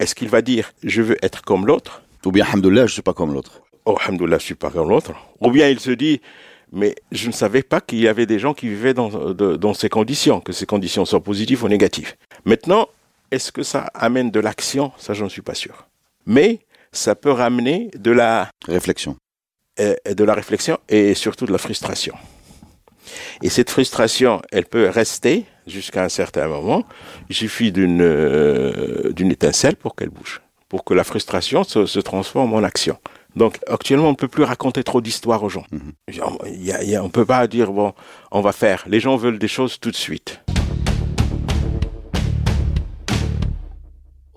Est-ce 0.00 0.14
qu'il 0.14 0.28
va 0.28 0.42
dire 0.42 0.72
je 0.82 1.02
veux 1.02 1.16
être 1.24 1.42
comme 1.42 1.66
l'autre? 1.66 2.02
Ou 2.26 2.32
bien, 2.32 2.44
alhamdoulilah, 2.46 2.86
je 2.86 2.92
suis 2.94 3.02
pas 3.02 3.14
comme 3.14 3.32
l'autre. 3.32 3.62
Oh, 3.84 3.96
alhamdoulilah, 4.00 4.38
je 4.38 4.44
suis 4.44 4.54
pas 4.54 4.70
comme 4.70 4.88
l'autre. 4.90 5.12
Ou 5.40 5.50
bien 5.50 5.68
il 5.68 5.80
se 5.80 5.90
dit 5.90 6.20
mais 6.72 6.94
je 7.12 7.28
ne 7.28 7.32
savais 7.32 7.62
pas 7.62 7.80
qu'il 7.80 8.00
y 8.00 8.08
avait 8.08 8.26
des 8.26 8.38
gens 8.38 8.52
qui 8.52 8.68
vivaient 8.68 8.92
dans, 8.92 9.08
de- 9.32 9.56
dans 9.56 9.72
ces 9.72 9.88
conditions, 9.88 10.40
que 10.40 10.52
ces 10.52 10.66
conditions 10.66 11.06
soient 11.06 11.22
positives 11.22 11.64
ou 11.64 11.68
négatives. 11.68 12.14
Maintenant, 12.44 12.88
est-ce 13.30 13.50
que 13.52 13.62
ça 13.62 13.90
amène 13.94 14.30
de 14.30 14.40
l'action? 14.40 14.92
Ça, 14.98 15.14
j'en 15.14 15.30
suis 15.30 15.40
pas 15.42 15.54
sûr. 15.54 15.86
Mais 16.26 16.58
ça 16.98 17.14
peut 17.14 17.30
ramener 17.30 17.90
de 17.96 18.10
la, 18.10 18.50
Réflexion. 18.66 19.16
euh, 19.80 19.94
de 20.06 20.24
la 20.24 20.34
réflexion 20.34 20.78
et 20.88 21.14
surtout 21.14 21.46
de 21.46 21.52
la 21.52 21.58
frustration. 21.58 22.14
Et 23.42 23.48
cette 23.48 23.70
frustration, 23.70 24.42
elle 24.52 24.66
peut 24.66 24.88
rester 24.88 25.44
jusqu'à 25.66 26.04
un 26.04 26.08
certain 26.10 26.46
moment. 26.48 26.84
Il 27.30 27.36
suffit 27.36 27.72
d'une 27.72 28.02
euh, 28.02 29.12
d'une 29.12 29.30
étincelle 29.30 29.76
pour 29.76 29.94
qu'elle 29.94 30.10
bouge, 30.10 30.42
pour 30.68 30.84
que 30.84 30.92
la 30.92 31.04
frustration 31.04 31.64
se, 31.64 31.86
se 31.86 32.00
transforme 32.00 32.52
en 32.52 32.62
action. 32.62 32.98
Donc 33.36 33.58
actuellement, 33.68 34.08
on 34.08 34.16
ne 34.16 34.16
peut 34.16 34.28
plus 34.28 34.44
raconter 34.44 34.82
trop 34.82 35.00
d'histoires 35.00 35.42
aux 35.42 35.48
gens. 35.48 35.64
on 35.72 36.44
ne 36.44 37.08
peut 37.08 37.24
pas 37.24 37.46
dire, 37.46 37.72
bon, 37.72 37.94
on 38.32 38.40
va 38.40 38.52
faire. 38.52 38.84
Les 38.88 39.00
gens 39.00 39.16
veulent 39.16 39.38
des 39.38 39.48
choses 39.48 39.78
tout 39.78 39.90
de 39.90 39.96
suite. 39.96 40.40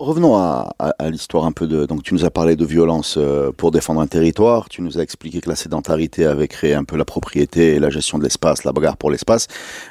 Revenons 0.02 0.36
à, 0.36 0.74
l'histoire 1.10 1.44
un 1.44 1.52
peu 1.52 1.68
de. 1.68 1.86
Donc, 1.86 2.02
tu 2.02 2.12
nous 2.12 2.24
as 2.24 2.30
parlé 2.32 2.56
de 2.56 2.64
violence 2.64 3.14
euh, 3.18 3.52
pour 3.52 3.70
défendre 3.70 4.00
un 4.00 4.08
territoire. 4.08 4.68
Tu 4.68 4.82
nous 4.82 4.98
as 4.98 5.00
expliqué 5.00 5.40
que 5.40 5.48
la 5.48 5.54
sédentarité 5.54 6.26
avait 6.26 6.48
créé 6.48 6.74
un 6.74 6.82
peu 6.82 6.96
la 6.96 7.04
propriété 7.04 7.76
et 7.76 7.78
la 7.78 7.88
gestion 7.88 8.18
de 8.18 8.24
l'espace, 8.24 8.64
la 8.64 8.72
bagarre 8.72 8.96
pour 8.96 9.12
l'espace. 9.12 9.46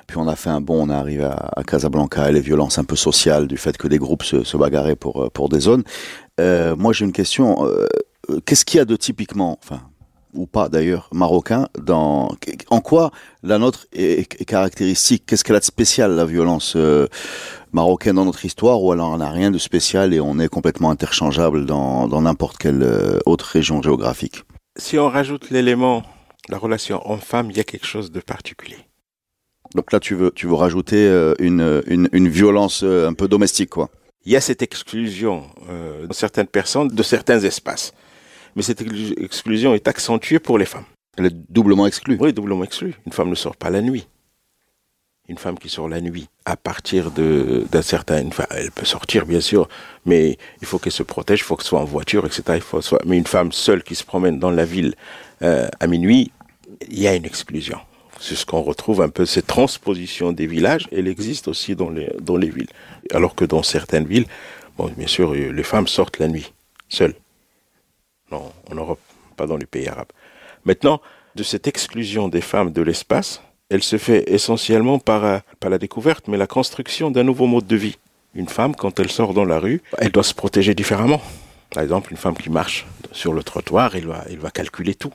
Puis 0.07 0.17
on 0.17 0.27
a 0.27 0.35
fait 0.35 0.49
un 0.49 0.59
bond, 0.59 0.81
on 0.81 0.89
est 0.89 0.93
arrivé 0.93 1.23
à, 1.23 1.63
Casablanca 1.65 2.27
et 2.29 2.33
les 2.33 2.41
violences 2.41 2.77
un 2.77 2.83
peu 2.83 2.97
sociales 2.97 3.47
du 3.47 3.55
fait 3.55 3.77
que 3.77 3.87
des 3.87 3.99
groupes 3.99 4.23
se, 4.23 4.57
bagarraient 4.57 4.97
pour 4.97 5.23
euh, 5.23 5.29
pour 5.29 5.47
des 5.47 5.61
zones. 5.61 5.83
Euh, 6.41 6.75
moi, 6.75 6.91
j'ai 6.91 7.05
une 7.05 7.13
question. 7.13 7.65
Qu'est-ce 8.45 8.65
qu'il 8.65 8.79
y 8.79 8.81
a 8.81 8.85
de 8.85 8.97
typiquement, 8.97 9.59
enfin, 9.63 9.79
ou 10.33 10.45
pas 10.45 10.69
d'ailleurs, 10.69 11.09
marocain 11.11 11.67
dans 11.77 12.35
en 12.69 12.81
quoi 12.81 13.11
la 13.43 13.57
nôtre 13.57 13.87
est, 13.93 14.45
caractéristique? 14.45 15.25
Qu'est-ce 15.25 15.43
qu'elle 15.43 15.55
a 15.55 15.59
de 15.59 15.65
spécial 15.65 16.15
la 16.15 16.25
violence 16.25 16.75
marocaine 17.73 18.15
dans 18.15 18.25
notre 18.25 18.45
histoire 18.45 18.81
ou 18.83 18.91
alors 18.91 19.11
on 19.11 19.17
n'a 19.17 19.29
rien 19.29 19.51
de 19.51 19.57
spécial 19.57 20.13
et 20.13 20.19
on 20.19 20.39
est 20.39 20.47
complètement 20.47 20.91
interchangeable 20.91 21.65
dans 21.65 22.21
n'importe 22.21 22.57
quelle 22.57 22.83
euh, 22.83 23.19
autre 23.25 23.45
région 23.45 23.81
géographique? 23.81 24.43
Si 24.77 24.97
on 24.97 25.09
rajoute 25.09 25.49
l'élément 25.49 26.03
la 26.49 26.57
relation 26.57 27.01
homme-femme, 27.09 27.51
il 27.51 27.57
y 27.57 27.59
a 27.59 27.63
quelque 27.63 27.85
chose 27.85 28.11
de 28.11 28.19
particulier. 28.19 28.77
Donc 29.75 29.91
là, 29.91 29.99
tu 29.99 30.15
veux, 30.15 30.31
tu 30.31 30.47
veux 30.47 30.55
rajouter 30.55 31.07
euh, 31.07 31.33
une, 31.39 31.81
une, 31.87 32.09
une 32.11 32.27
violence 32.27 32.81
euh, 32.83 33.07
un 33.07 33.13
peu 33.13 33.27
domestique, 33.27 33.69
quoi? 33.69 33.89
Il 34.25 34.31
y 34.31 34.35
a 34.35 34.41
cette 34.41 34.61
exclusion 34.61 35.45
de 35.67 36.13
certaines 36.13 36.45
personnes 36.45 36.89
de 36.89 37.01
certains 37.01 37.39
espaces. 37.39 37.91
Mais 38.55 38.61
cette 38.61 38.81
exclusion 38.81 39.73
est 39.73 39.87
accentuée 39.87 40.39
pour 40.39 40.57
les 40.57 40.65
femmes. 40.65 40.85
Elle 41.17 41.25
est 41.25 41.51
doublement 41.51 41.87
exclue. 41.87 42.17
Oui, 42.19 42.33
doublement 42.33 42.63
exclue. 42.63 42.95
Une 43.05 43.11
femme 43.11 43.29
ne 43.29 43.35
sort 43.35 43.55
pas 43.55 43.69
la 43.69 43.81
nuit 43.81 44.07
une 45.31 45.37
femme 45.37 45.57
qui 45.57 45.69
sort 45.69 45.87
la 45.87 46.01
nuit, 46.01 46.27
à 46.45 46.57
partir 46.57 47.09
d'un 47.09 47.81
certain, 47.81 48.27
enfin, 48.27 48.45
elle 48.51 48.69
peut 48.71 48.85
sortir 48.85 49.25
bien 49.25 49.39
sûr, 49.39 49.69
mais 50.05 50.37
il 50.61 50.67
faut 50.67 50.77
qu'elle 50.77 50.91
se 50.91 51.03
protège, 51.03 51.39
il 51.39 51.43
faut 51.43 51.55
qu'elle 51.55 51.65
soit 51.65 51.79
en 51.79 51.85
voiture, 51.85 52.25
etc. 52.25 52.43
Il 52.55 52.61
faut 52.61 52.81
soit, 52.81 53.01
mais 53.05 53.17
une 53.17 53.25
femme 53.25 53.51
seule 53.51 53.81
qui 53.81 53.95
se 53.95 54.03
promène 54.03 54.39
dans 54.39 54.51
la 54.51 54.65
ville 54.65 54.93
euh, 55.41 55.67
à 55.79 55.87
minuit, 55.87 56.31
il 56.89 56.99
y 56.99 57.07
a 57.07 57.15
une 57.15 57.25
exclusion. 57.25 57.79
C'est 58.19 58.35
ce 58.35 58.45
qu'on 58.45 58.61
retrouve 58.61 59.01
un 59.01 59.09
peu, 59.09 59.25
cette 59.25 59.47
transposition 59.47 60.31
des 60.33 60.47
villages, 60.47 60.87
elle 60.91 61.07
existe 61.07 61.47
aussi 61.47 61.75
dans 61.75 61.89
les, 61.89 62.11
dans 62.19 62.37
les 62.37 62.49
villes. 62.49 62.69
Alors 63.13 63.33
que 63.33 63.45
dans 63.45 63.63
certaines 63.63 64.05
villes, 64.05 64.25
bon, 64.77 64.91
bien 64.95 65.07
sûr, 65.07 65.33
les 65.33 65.63
femmes 65.63 65.87
sortent 65.87 66.19
la 66.19 66.27
nuit, 66.27 66.51
seules. 66.89 67.15
Non, 68.31 68.51
en 68.69 68.75
Europe, 68.75 68.99
pas 69.35 69.45
dans 69.45 69.57
les 69.57 69.65
pays 69.65 69.87
arabes. 69.87 70.11
Maintenant, 70.65 71.01
de 71.35 71.43
cette 71.43 71.67
exclusion 71.67 72.27
des 72.27 72.41
femmes 72.41 72.71
de 72.71 72.81
l'espace, 72.81 73.41
elle 73.69 73.83
se 73.83 73.97
fait 73.97 74.29
essentiellement 74.29 74.99
par, 74.99 75.23
euh, 75.23 75.39
pas 75.59 75.69
la 75.69 75.77
découverte, 75.77 76.27
mais 76.27 76.37
la 76.37 76.47
construction 76.47 77.11
d'un 77.11 77.23
nouveau 77.23 77.47
mode 77.47 77.67
de 77.67 77.75
vie. 77.75 77.97
Une 78.35 78.47
femme, 78.47 78.75
quand 78.75 78.99
elle 78.99 79.11
sort 79.11 79.33
dans 79.33 79.45
la 79.45 79.59
rue, 79.59 79.81
elle 79.97 80.11
doit 80.11 80.23
se 80.23 80.33
protéger 80.33 80.73
différemment. 80.73 81.21
Par 81.73 81.83
exemple, 81.83 82.11
une 82.11 82.17
femme 82.17 82.35
qui 82.35 82.49
marche 82.49 82.85
sur 83.11 83.33
le 83.33 83.43
trottoir, 83.43 83.95
elle 83.95 84.07
elle 84.29 84.39
va 84.39 84.51
calculer 84.51 84.95
tout. 84.95 85.13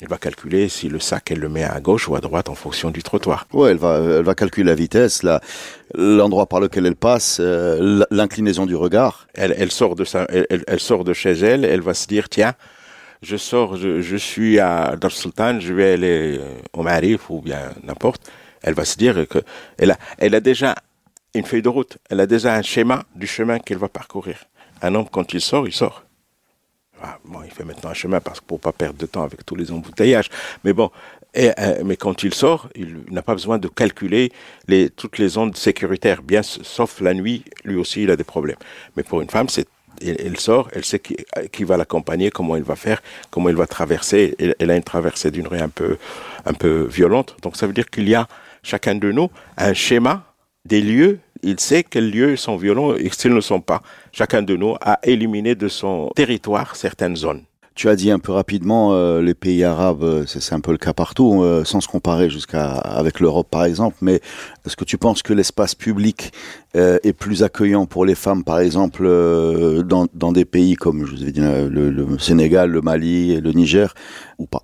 Elle 0.00 0.08
va 0.08 0.16
calculer 0.16 0.68
si 0.68 0.88
le 0.88 1.00
sac, 1.00 1.32
elle 1.32 1.40
le 1.40 1.48
met 1.48 1.64
à 1.64 1.80
gauche 1.80 2.08
ou 2.08 2.14
à 2.14 2.20
droite 2.20 2.48
en 2.48 2.54
fonction 2.54 2.92
du 2.92 3.02
trottoir. 3.02 3.48
Ouais, 3.52 3.72
elle 3.72 3.78
va, 3.78 3.96
elle 3.96 4.22
va 4.22 4.36
calculer 4.36 4.66
la 4.66 4.76
vitesse, 4.76 5.26
l'endroit 5.92 6.46
par 6.46 6.60
lequel 6.60 6.86
elle 6.86 6.94
passe, 6.94 7.38
euh, 7.40 8.04
l'inclinaison 8.12 8.64
du 8.64 8.76
regard. 8.76 9.26
Elle, 9.34 9.56
elle 9.58 9.72
sort 9.72 9.96
de 9.96 10.04
sa, 10.04 10.24
elle, 10.28 10.64
elle, 10.68 10.78
sort 10.78 11.02
de 11.02 11.12
chez 11.12 11.32
elle, 11.32 11.64
elle 11.64 11.80
va 11.80 11.94
se 11.94 12.06
dire, 12.06 12.28
tiens, 12.28 12.54
je 13.22 13.36
sors, 13.36 13.76
je, 13.76 14.16
suis 14.16 14.60
à 14.60 14.94
Dar 14.94 15.10
Sultan, 15.10 15.58
je 15.58 15.74
vais 15.74 15.92
aller 15.94 16.38
euh, 16.38 16.54
au 16.74 16.84
Marif 16.84 17.28
ou 17.28 17.40
bien 17.40 17.72
n'importe, 17.82 18.30
elle 18.62 18.74
va 18.74 18.84
se 18.84 18.96
dire 18.96 19.26
que 19.28 19.40
elle 19.78 19.90
a, 19.90 19.98
elle 20.18 20.36
a 20.36 20.40
déjà 20.40 20.76
une 21.34 21.44
feuille 21.44 21.62
de 21.62 21.68
route, 21.68 21.98
elle 22.08 22.20
a 22.20 22.26
déjà 22.26 22.54
un 22.54 22.62
schéma 22.62 23.02
du 23.16 23.26
chemin 23.26 23.58
qu'elle 23.58 23.78
va 23.78 23.88
parcourir. 23.88 24.44
Un 24.80 24.94
homme, 24.94 25.08
quand 25.10 25.32
il 25.32 25.40
sort, 25.40 25.66
il 25.66 25.72
sort. 25.72 26.04
Ah, 27.02 27.18
bon, 27.24 27.40
il 27.44 27.50
fait 27.50 27.64
maintenant 27.64 27.90
un 27.90 27.94
chemin 27.94 28.20
parce 28.20 28.40
que 28.40 28.44
pour 28.44 28.60
pas 28.60 28.72
perdre 28.72 28.98
de 28.98 29.06
temps 29.06 29.22
avec 29.22 29.44
tous 29.46 29.54
les 29.54 29.70
embouteillages. 29.70 30.30
Mais 30.64 30.72
bon, 30.72 30.90
euh, 31.36 31.52
mais 31.84 31.96
quand 31.96 32.22
il 32.22 32.34
sort, 32.34 32.68
il 32.74 33.04
n'a 33.10 33.22
pas 33.22 33.34
besoin 33.34 33.58
de 33.58 33.68
calculer 33.68 34.32
toutes 34.96 35.18
les 35.18 35.38
ondes 35.38 35.56
sécuritaires, 35.56 36.22
bien 36.22 36.42
sauf 36.42 37.00
la 37.00 37.14
nuit, 37.14 37.44
lui 37.64 37.76
aussi 37.76 38.02
il 38.02 38.10
a 38.10 38.16
des 38.16 38.24
problèmes. 38.24 38.56
Mais 38.96 39.02
pour 39.02 39.20
une 39.20 39.30
femme, 39.30 39.48
c'est 39.48 39.68
elle, 40.00 40.38
sort, 40.38 40.68
elle 40.72 40.84
sait 40.84 41.00
qui, 41.00 41.64
va 41.64 41.76
l'accompagner, 41.76 42.30
comment 42.30 42.54
elle 42.56 42.62
va 42.62 42.76
faire, 42.76 43.02
comment 43.30 43.48
elle 43.48 43.56
va 43.56 43.66
traverser. 43.66 44.36
Elle, 44.58 44.70
a 44.70 44.76
une 44.76 44.84
traversée 44.84 45.30
d'une 45.32 45.48
rue 45.48 45.58
un 45.58 45.68
peu 45.68 46.84
violente. 46.84 47.36
Donc 47.42 47.56
ça 47.56 47.66
veut 47.66 47.72
dire 47.72 47.90
qu'il 47.90 48.08
y 48.08 48.14
a 48.14 48.28
chacun 48.62 48.94
de 48.94 49.10
nous 49.10 49.30
un 49.56 49.74
schéma 49.74 50.24
des 50.64 50.80
lieux. 50.80 51.18
Il 51.42 51.60
sait 51.60 51.84
quels 51.84 52.10
lieux 52.10 52.36
sont 52.36 52.56
violents 52.56 52.94
et 52.94 53.08
s'ils 53.10 53.34
ne 53.34 53.40
sont 53.40 53.60
pas. 53.60 53.82
Chacun 54.12 54.42
de 54.42 54.56
nous 54.56 54.74
a 54.80 54.98
éliminé 55.02 55.54
de 55.54 55.68
son 55.68 56.10
territoire 56.14 56.76
certaines 56.76 57.16
zones. 57.16 57.42
Tu 57.78 57.88
as 57.88 57.94
dit 57.94 58.10
un 58.10 58.18
peu 58.18 58.32
rapidement 58.32 58.92
euh, 58.94 59.22
les 59.22 59.34
pays 59.34 59.62
arabes, 59.62 60.02
euh, 60.02 60.24
c'est 60.26 60.52
un 60.52 60.58
peu 60.58 60.72
le 60.72 60.78
cas 60.78 60.92
partout, 60.92 61.44
euh, 61.44 61.62
sans 61.62 61.80
se 61.80 61.86
comparer 61.86 62.28
jusqu'à 62.28 62.70
avec 62.72 63.20
l'Europe 63.20 63.46
par 63.48 63.64
exemple. 63.64 63.98
Mais 64.00 64.20
est-ce 64.66 64.74
que 64.76 64.82
tu 64.84 64.98
penses 64.98 65.22
que 65.22 65.32
l'espace 65.32 65.76
public 65.76 66.32
est 66.74 67.12
plus 67.12 67.44
accueillant 67.44 67.86
pour 67.86 68.04
les 68.04 68.14
femmes, 68.16 68.42
par 68.44 68.58
exemple, 68.58 69.04
dans, 69.84 70.32
des 70.32 70.44
pays 70.44 70.74
comme 70.74 71.04
le, 71.04 71.90
le 71.90 72.18
Sénégal, 72.18 72.70
le 72.70 72.80
Mali, 72.80 73.32
et 73.32 73.40
le 73.40 73.52
Niger, 73.52 73.94
ou 74.38 74.46
pas? 74.46 74.62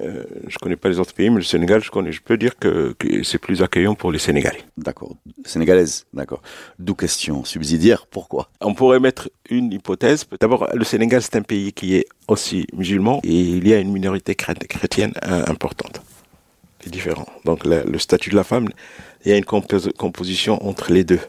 Euh, 0.00 0.24
je 0.48 0.58
connais 0.58 0.76
pas 0.76 0.88
les 0.88 0.98
autres 0.98 1.14
pays, 1.14 1.30
mais 1.30 1.36
le 1.36 1.42
Sénégal, 1.42 1.82
je 1.82 1.90
connais. 1.90 2.12
Je 2.12 2.20
peux 2.20 2.36
dire 2.36 2.58
que, 2.58 2.94
c'est 3.22 3.38
plus 3.38 3.62
accueillant 3.62 3.94
pour 3.94 4.12
les 4.12 4.18
Sénégalais. 4.18 4.62
D'accord. 4.76 5.16
Sénégalaise, 5.44 6.06
d'accord. 6.12 6.42
D'où 6.78 6.94
question 6.94 7.44
subsidiaire. 7.44 8.06
Pourquoi? 8.06 8.48
On 8.60 8.74
pourrait 8.74 9.00
mettre 9.00 9.30
une 9.50 9.72
hypothèse. 9.72 10.26
D'abord, 10.40 10.68
le 10.74 10.84
Sénégal, 10.84 11.22
c'est 11.22 11.36
un 11.36 11.42
pays 11.42 11.72
qui 11.72 11.96
est 11.96 12.06
aussi 12.28 12.66
musulman 12.72 13.20
et 13.24 13.40
il 13.40 13.66
y 13.66 13.72
a 13.72 13.78
une 13.78 13.92
minorité 13.92 14.34
chrétienne 14.34 15.12
importante. 15.22 16.02
C'est 16.80 16.90
différent. 16.90 17.26
Donc, 17.44 17.64
le, 17.64 17.98
statut 17.98 18.30
de 18.30 18.36
la 18.36 18.44
femme, 18.44 18.68
il 19.24 19.30
y 19.30 19.34
a 19.34 19.36
une 19.36 19.44
composition 19.44 20.64
entre 20.66 20.92
les 20.92 21.04
deux. 21.04 21.20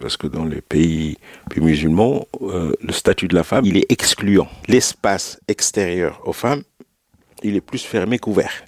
parce 0.00 0.16
que 0.16 0.26
dans 0.26 0.44
les 0.44 0.60
pays 0.60 1.18
plus 1.50 1.60
musulmans, 1.60 2.26
euh, 2.42 2.72
le 2.80 2.92
statut 2.92 3.28
de 3.28 3.34
la 3.34 3.44
femme, 3.44 3.64
il 3.64 3.76
est 3.76 3.90
excluant. 3.90 4.48
L'espace 4.68 5.38
extérieur 5.48 6.20
aux 6.24 6.32
femmes 6.32 6.62
il 7.42 7.56
est 7.56 7.60
plus 7.60 7.82
fermé 7.82 8.18
qu'ouvert. 8.18 8.64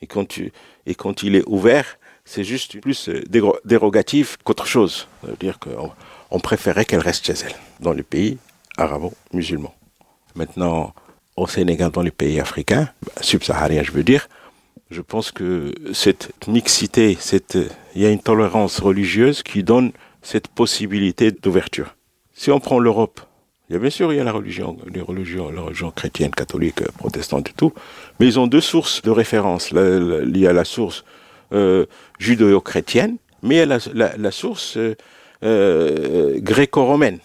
Et 0.00 0.06
quand, 0.06 0.26
tu, 0.26 0.52
et 0.86 0.94
quand 0.94 1.22
il 1.22 1.34
est 1.34 1.44
ouvert, 1.46 1.98
c'est 2.24 2.44
juste 2.44 2.80
plus 2.80 3.08
euh, 3.08 3.22
dérogatif 3.64 4.36
qu'autre 4.44 4.66
chose. 4.66 5.08
Ça 5.22 5.28
veut 5.28 5.36
dire 5.36 5.58
qu'on 5.58 5.90
on 6.30 6.40
préférait 6.40 6.84
qu'elle 6.84 7.00
reste 7.00 7.26
chez 7.26 7.44
elle, 7.44 7.54
dans 7.80 7.92
les 7.92 8.02
pays 8.02 8.38
arabo-musulmans. 8.76 9.74
Maintenant, 10.34 10.94
au 11.36 11.46
Sénégal, 11.46 11.90
dans 11.90 12.02
les 12.02 12.10
pays 12.10 12.38
africains, 12.40 12.90
subsahariens, 13.20 13.82
je 13.82 13.92
veux 13.92 14.04
dire, 14.04 14.28
je 14.90 15.00
pense 15.00 15.30
que 15.32 15.74
cette 15.92 16.30
mixité, 16.48 17.16
cette, 17.20 17.58
il 17.94 18.02
y 18.02 18.06
a 18.06 18.10
une 18.10 18.20
tolérance 18.20 18.78
religieuse 18.78 19.42
qui 19.42 19.62
donne 19.62 19.92
cette 20.22 20.48
possibilité 20.48 21.30
d'ouverture. 21.30 21.96
Si 22.34 22.50
on 22.50 22.60
prend 22.60 22.78
l'Europe, 22.78 23.20
bien 23.76 23.90
sûr, 23.90 24.12
il 24.12 24.16
y 24.16 24.20
a 24.20 24.24
la 24.24 24.32
religion, 24.32 24.78
les 24.92 25.02
religions, 25.02 25.50
la 25.50 25.60
religion 25.60 25.90
chrétienne, 25.90 26.30
catholique, 26.30 26.80
protestante 26.92 27.50
et 27.50 27.52
tout, 27.52 27.72
mais 28.18 28.26
ils 28.26 28.40
ont 28.40 28.46
deux 28.46 28.62
sources 28.62 29.02
de 29.02 29.10
référence. 29.10 29.70
il 29.72 30.36
y 30.36 30.46
a 30.46 30.52
la 30.54 30.64
source 30.64 31.04
euh, 31.52 31.84
judéo-chrétienne, 32.18 33.18
mais 33.42 33.56
il 33.56 33.58
y 33.58 34.02
a 34.02 34.16
la, 34.16 34.30
source 34.30 34.78
euh, 34.78 34.94
euh, 35.44 36.38
gréco-romaine. 36.40 37.18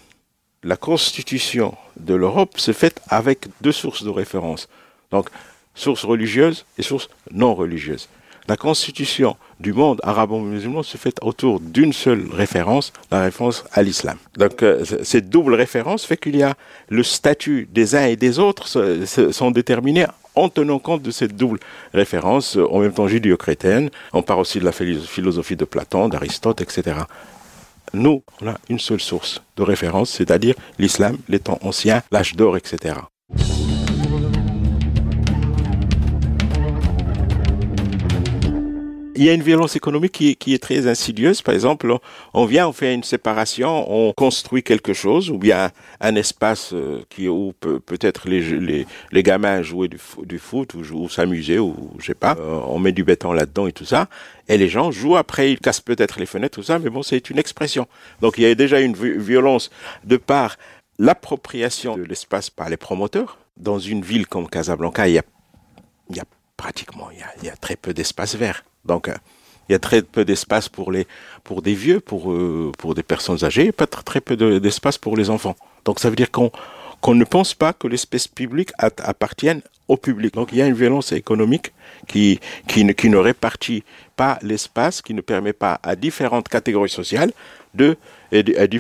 La 0.64 0.76
constitution 0.76 1.76
de 1.98 2.14
l'Europe 2.14 2.58
se 2.58 2.74
fait 2.74 3.00
avec 3.08 3.48
deux 3.62 3.72
sources 3.72 4.04
de 4.04 4.10
référence. 4.10 4.68
Donc, 5.12 5.30
source 5.76 6.04
religieuse 6.04 6.66
et 6.78 6.84
source 6.84 7.10
non 7.32 7.56
religieuse. 7.56 8.10
La 8.48 8.58
constitution 8.58 9.38
du 9.60 9.74
monde 9.74 10.00
arabo-musulman 10.04 10.84
se 10.84 10.98
fait 10.98 11.16
autour 11.22 11.60
d'une 11.60 11.94
seule 11.94 12.28
référence, 12.32 12.92
la 13.12 13.22
référence 13.22 13.64
à 13.72 13.82
l'islam. 13.82 14.18
Donc 14.38 14.64
euh, 14.64 14.84
cette 15.04 15.30
double 15.30 15.54
référence 15.54 16.06
fait 16.06 16.18
qu'il 16.18 16.36
y 16.36 16.44
a 16.44 16.56
le 16.90 17.04
statut 17.04 17.68
des 17.72 17.96
uns 17.96 18.06
et 18.06 18.16
des 18.16 18.40
autres 18.40 18.68
sont 18.68 19.52
déterminés 19.52 20.06
en 20.36 20.50
tenant 20.50 20.80
compte 20.80 21.02
de 21.02 21.12
cette 21.12 21.36
double 21.36 21.60
référence, 21.94 22.58
en 22.58 22.80
même 22.80 22.94
temps 22.94 23.08
judéo-chrétienne. 23.08 23.90
On 24.14 24.24
parle 24.24 24.42
aussi 24.42 24.60
de 24.60 24.66
la 24.66 24.72
philosophie 24.72 25.56
de 25.56 25.66
Platon, 25.66 26.10
d'Aristote, 26.10 26.62
etc. 26.62 26.98
Nous, 27.94 28.24
on 28.42 28.48
a 28.48 28.58
une 28.70 28.80
seule 28.80 29.02
source 29.02 29.44
de 29.56 29.64
référence, 29.64 30.10
c'est-à-dire 30.10 30.56
l'islam, 30.80 31.18
les 31.30 31.40
temps 31.40 31.60
anciens, 31.62 32.02
l'âge 32.12 32.36
d'or, 32.36 32.58
etc. 32.58 32.96
Il 39.16 39.24
y 39.24 39.30
a 39.30 39.34
une 39.34 39.44
violence 39.44 39.76
économique 39.76 40.12
qui, 40.12 40.54
est 40.54 40.64
très 40.64 40.88
insidieuse. 40.88 41.44
Par 41.44 41.54
exemple, 41.54 41.96
on 42.34 42.46
vient, 42.46 42.68
on 42.68 42.74
fait 42.74 42.96
une 42.96 43.04
séparation, 43.04 43.86
on 43.92 44.12
construit 44.12 44.64
quelque 44.64 44.94
chose, 44.94 45.30
ou 45.30 45.38
bien 45.38 45.70
un 46.02 46.16
espace 46.16 46.74
euh, 46.74 47.04
où 47.28 47.54
peut, 47.60 47.80
peut-être 47.80 48.28
les, 48.28 48.86
les, 49.12 49.24
gamins 49.24 49.62
jouer 49.62 49.88
du, 49.88 50.00
du 50.24 50.40
foot 50.40 50.74
ou, 50.74 50.82
ou 50.94 51.10
s'amuser 51.10 51.60
ou 51.60 51.92
je 52.00 52.08
sais 52.08 52.16
pas. 52.16 52.36
Euh, 52.40 52.62
on 52.66 52.80
met 52.80 52.92
du 52.92 53.04
béton 53.04 53.34
là-dedans 53.34 53.68
et 53.68 53.72
tout 53.72 53.86
ça. 53.86 54.08
Et 54.48 54.58
les 54.58 54.68
gens 54.68 54.90
jouent 54.90 55.18
après, 55.18 55.52
ils 55.52 55.60
cassent 55.60 55.82
peut-être 55.82 56.20
les 56.20 56.26
fenêtres, 56.26 56.56
tout 56.56 56.64
ça, 56.64 56.80
mais 56.80 56.90
bon, 56.90 57.04
c'est 57.04 57.30
une 57.30 57.38
expression. 57.38 57.88
Donc 58.22 58.40
il 58.40 58.44
y 58.44 58.48
a 58.48 58.56
déjà 58.56 58.80
une 58.80 58.96
violence 58.96 59.70
de 60.04 60.18
part 60.18 60.58
l'appropriation 60.98 61.98
de 61.98 62.04
l'espace 62.04 62.50
par 62.50 62.68
les 62.70 62.78
promoteurs. 62.78 63.38
Dans 63.58 63.78
une 63.78 64.02
ville 64.02 64.26
comme 64.26 64.50
Casablanca, 64.50 65.08
il 65.08 65.14
y 65.14 65.20
a, 65.20 65.24
il 66.10 66.18
y 66.18 66.20
a 66.20 66.26
pratiquement, 66.58 67.10
il 67.12 67.46
y 67.46 67.50
a 67.50 67.56
très 67.56 67.76
peu 67.76 67.94
d'espace 67.94 68.36
vert. 68.36 68.64
Donc, 68.86 69.08
euh, 69.08 69.16
il 69.70 69.72
y 69.72 69.76
a 69.76 69.80
très 69.80 70.02
peu 70.02 70.26
d'espace 70.26 70.70
pour 70.70 70.92
les, 70.92 71.08
pour 71.44 71.62
des 71.62 71.74
vieux, 71.74 72.00
pour, 72.00 72.32
euh, 72.32 72.72
pour 72.78 72.96
des 72.96 73.04
personnes 73.04 73.44
âgées, 73.44 73.72
pas 73.72 73.88
très 73.88 74.22
peu 74.22 74.36
d'espace 74.60 74.98
pour 74.98 75.16
les 75.16 75.30
enfants. 75.30 75.56
Donc, 75.86 76.00
ça 76.00 76.10
veut 76.10 76.16
dire 76.16 76.32
qu'on, 76.32 76.52
qu'on 77.04 77.16
ne 77.16 77.26
pense 77.26 77.54
pas 77.54 77.74
que 77.74 77.88
l'espace 77.88 78.30
public 78.30 78.72
appartienne 78.80 79.62
au 79.90 79.98
public. 79.98 80.34
Donc, 80.34 80.54
il 80.54 80.60
y 80.60 80.62
a 80.62 80.68
une 80.68 80.80
violence 80.84 81.12
économique 81.12 81.74
qui, 82.08 82.40
qui, 82.70 82.86
ne, 82.86 82.94
qui 82.94 83.10
ne 83.10 83.18
répartit 83.18 83.84
pas 84.16 84.40
l'espace, 84.42 85.02
qui 85.02 85.14
ne 85.14 85.20
permet 85.20 85.52
pas 85.52 85.82
à 85.84 85.98
différentes 85.98 86.48
catégories 86.48 86.96
sociales 87.02 87.32
de 87.74 87.98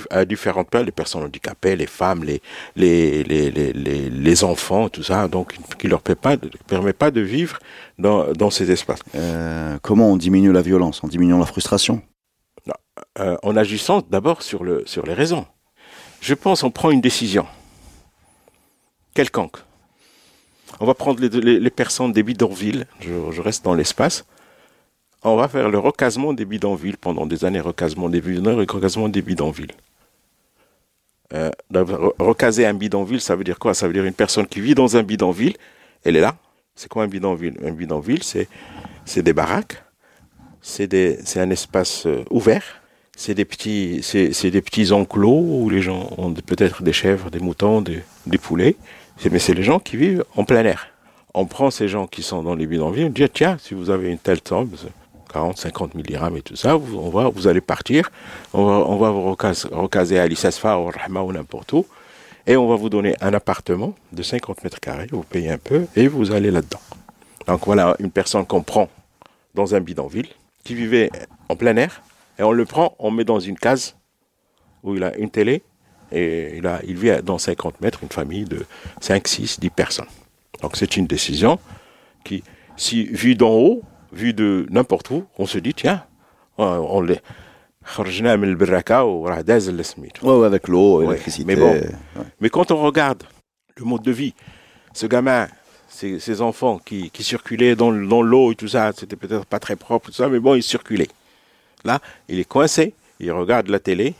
à, 0.10 0.26
différentes 0.26 0.70
peurs, 0.70 0.86
les 0.86 0.92
personnes 0.92 1.24
handicapées, 1.24 1.76
les 1.76 1.86
femmes, 1.86 2.24
les, 2.24 2.42
les, 2.78 3.24
les, 3.24 3.52
les, 3.52 4.10
les 4.10 4.44
enfants, 4.44 4.88
tout 4.88 5.04
ça, 5.04 5.28
donc 5.28 5.56
qui 5.78 5.88
leur 5.90 6.02
permet 6.02 6.22
pas, 6.22 6.48
permet 6.66 6.94
pas 6.94 7.12
de 7.12 7.22
vivre 7.22 7.60
dans, 8.00 8.32
dans 8.32 8.50
ces 8.50 8.72
espaces. 8.72 9.02
Euh, 9.16 9.78
comment 9.82 10.10
on 10.10 10.18
diminue 10.18 10.54
la 10.54 10.62
violence? 10.62 11.04
En 11.04 11.10
diminuant 11.10 11.40
la 11.40 11.46
frustration? 11.46 12.02
Euh, 13.20 13.36
En 13.44 13.58
agissant 13.58 14.02
d'abord 14.10 14.44
sur, 14.44 14.64
le, 14.64 14.84
sur 14.86 15.06
les 15.06 15.14
raisons. 15.14 15.46
Je 16.22 16.36
pense 16.36 16.64
on 16.64 16.72
prend 16.72 16.90
une 16.90 17.02
décision 17.02 17.46
quelconque. 19.14 19.58
On 20.80 20.86
va 20.86 20.94
prendre 20.94 21.22
les, 21.22 21.70
personnes 21.70 22.12
des 22.12 22.24
bidonvilles, 22.24 22.86
je, 23.00 23.42
reste 23.42 23.64
dans 23.64 23.76
l'espace, 23.76 24.26
on 25.24 25.36
va 25.36 25.48
faire 25.48 25.70
le 25.70 25.78
recasement 25.78 26.34
des 26.34 26.46
bidonvilles 26.46 26.98
pendant 26.98 27.26
des 27.26 27.46
années, 27.46 27.60
recasement 27.60 28.10
des 28.10 28.22
bidonvilles, 28.22 28.66
recasement 28.70 29.08
des 29.08 29.22
bidonvilles. 29.22 29.72
Euh, 31.34 31.50
recaser 32.20 32.66
un 32.66 32.74
bidonville, 32.74 33.22
ça 33.22 33.36
veut 33.36 33.44
dire 33.44 33.58
quoi? 33.58 33.74
Ça 33.74 33.88
veut 33.88 33.94
dire 33.94 34.04
une 34.04 34.14
personne 34.14 34.46
qui 34.46 34.62
vit 34.62 34.76
dans 34.76 34.98
un 34.98 35.04
bidonville, 35.04 35.56
elle 36.04 36.16
est 36.16 36.22
là. 36.22 36.36
C'est 36.76 36.90
quoi 36.90 37.04
un 37.04 37.08
bidonville? 37.08 37.58
Un 37.64 37.72
bidonville, 37.72 38.24
c'est, 38.24 38.48
des 39.18 39.34
baraques, 39.34 39.84
c'est, 40.62 41.38
un 41.38 41.50
espace 41.50 42.06
euh, 42.06 42.24
ouvert, 42.30 42.82
c'est 43.16 43.36
des 43.36 43.46
petits, 43.46 44.92
enclos 44.92 45.40
où 45.40 45.70
les 45.70 45.82
gens 45.82 46.10
ont 46.18 46.34
peut-être 46.34 46.84
des 46.84 46.94
chèvres, 46.94 47.30
des 47.30 47.40
moutons, 47.40 47.82
des 47.82 48.38
poulets. 48.38 48.76
Mais 49.32 49.40
c'est 49.40 49.54
les 49.54 49.64
gens 49.64 49.80
qui 49.80 49.98
vivent 49.98 50.26
en 50.36 50.44
plein 50.44 50.66
air. 50.66 50.88
On 51.34 51.46
prend 51.46 51.72
ces 51.72 51.88
gens 51.88 52.08
qui 52.08 52.22
sont 52.22 52.44
dans 52.44 52.56
les 52.56 52.68
bidonvilles, 52.68 53.06
on 53.06 53.10
dit 53.10 53.28
tiens, 53.34 53.58
si 53.60 53.74
vous 53.74 53.90
avez 53.90 54.12
une 54.12 54.20
telle 54.20 54.42
tombe, 54.42 54.76
40, 55.32 55.58
50 55.58 55.96
milligrammes 55.96 56.38
et 56.38 56.42
tout 56.42 56.56
ça, 56.56 56.76
vous, 56.76 57.00
on 57.00 57.10
va, 57.10 57.30
vous 57.30 57.48
allez 57.48 57.62
partir, 57.62 58.12
on 58.54 58.98
va, 58.98 59.10
vous 59.10 59.32
recaser, 59.32 59.68
recaser 59.72 60.20
à 60.20 60.28
l'Issasfa, 60.28 60.78
au 60.78 60.86
Rahma 60.86 61.22
ou 61.22 61.32
n'importe 61.32 61.74
où, 61.74 61.88
et 62.46 62.56
on 62.56 62.68
va 62.68 62.76
vous 62.76 62.90
donner 62.90 63.16
un 63.20 63.34
appartement 63.34 63.96
de 64.12 64.22
50 64.22 64.64
mètres 64.64 64.80
carrés, 64.80 65.08
vous 65.12 65.24
payez 65.24 65.50
un 65.50 65.58
peu, 65.58 65.88
et 65.96 66.08
vous 66.08 66.32
allez 66.32 66.52
là-dedans. 66.52 66.82
Donc 67.48 67.66
voilà 67.66 67.96
une 68.00 68.12
personne 68.12 68.46
qu'on 68.46 68.62
prend 68.62 68.90
dans 69.56 69.74
un 69.74 69.80
bidonville, 69.80 70.28
qui 70.64 70.76
vivait 70.76 71.10
en 71.50 71.56
plein 71.56 71.76
air, 71.78 72.04
et 72.38 72.44
on 72.44 72.52
le 72.52 72.66
prend, 72.66 72.96
on 73.00 73.10
met 73.10 73.24
dans 73.24 73.40
une 73.40 73.58
case 73.58 73.96
où 74.84 74.96
il 74.96 75.04
a 75.04 75.16
une 75.18 75.32
télé, 75.32 75.64
et 76.14 76.62
a, 76.66 76.80
il 76.86 76.98
vit 76.98 77.12
dans 77.24 77.38
50 77.38 77.82
mètres, 77.82 78.00
une 78.04 78.10
famille 78.10 78.46
de 78.46 78.66
5, 79.02 79.28
6, 79.28 79.60
10 79.60 79.70
personnes. 79.70 80.08
Donc 80.62 80.78
c'est 80.78 80.96
une 80.98 81.08
décision 81.08 81.60
qui, 82.24 82.44
si 82.78 83.06
vue 83.06 83.36
d'en 83.36 83.52
haut, 83.52 83.82
vu 84.12 84.34
de 84.34 84.66
n'importe 84.70 85.10
où, 85.10 85.26
on 85.38 85.46
se 85.46 85.58
dit, 85.58 85.74
tiens, 85.74 86.04
on 86.58 87.02
les. 87.02 87.20
Ouais, 90.24 90.46
avec 90.46 90.70
l'eau, 90.70 91.02
l'électricité. 91.02 91.44
Mais 91.46 91.56
bon, 91.56 91.82
mais 92.40 92.50
quand 92.50 92.72
on 92.72 92.78
regarde 92.82 93.24
le 93.76 93.84
mode 93.84 94.04
de 94.04 94.12
vie, 94.12 94.34
ce 94.94 95.06
gamin, 95.06 95.48
ces, 95.90 96.20
ces 96.20 96.42
enfants 96.42 96.80
qui, 96.80 97.10
qui 97.12 97.24
circulaient 97.24 97.76
dans, 97.76 97.92
dans 97.92 98.22
l'eau 98.22 98.54
et 98.54 98.56
tout 98.56 98.70
ça, 98.70 98.92
c'était 98.98 99.18
peut-être 99.18 99.46
pas 99.46 99.60
très 99.60 99.76
propre, 99.76 100.08
tout 100.08 100.14
ça, 100.14 100.30
mais 100.30 100.40
bon, 100.40 100.56
ils 100.56 100.64
circulaient. 100.64 101.10
Là, 101.84 102.00
il 102.30 102.40
est 102.40 102.48
coincé, 102.48 102.94
il 103.20 103.32
regarde 103.32 103.68
la 103.68 103.80
télé, 103.80 104.14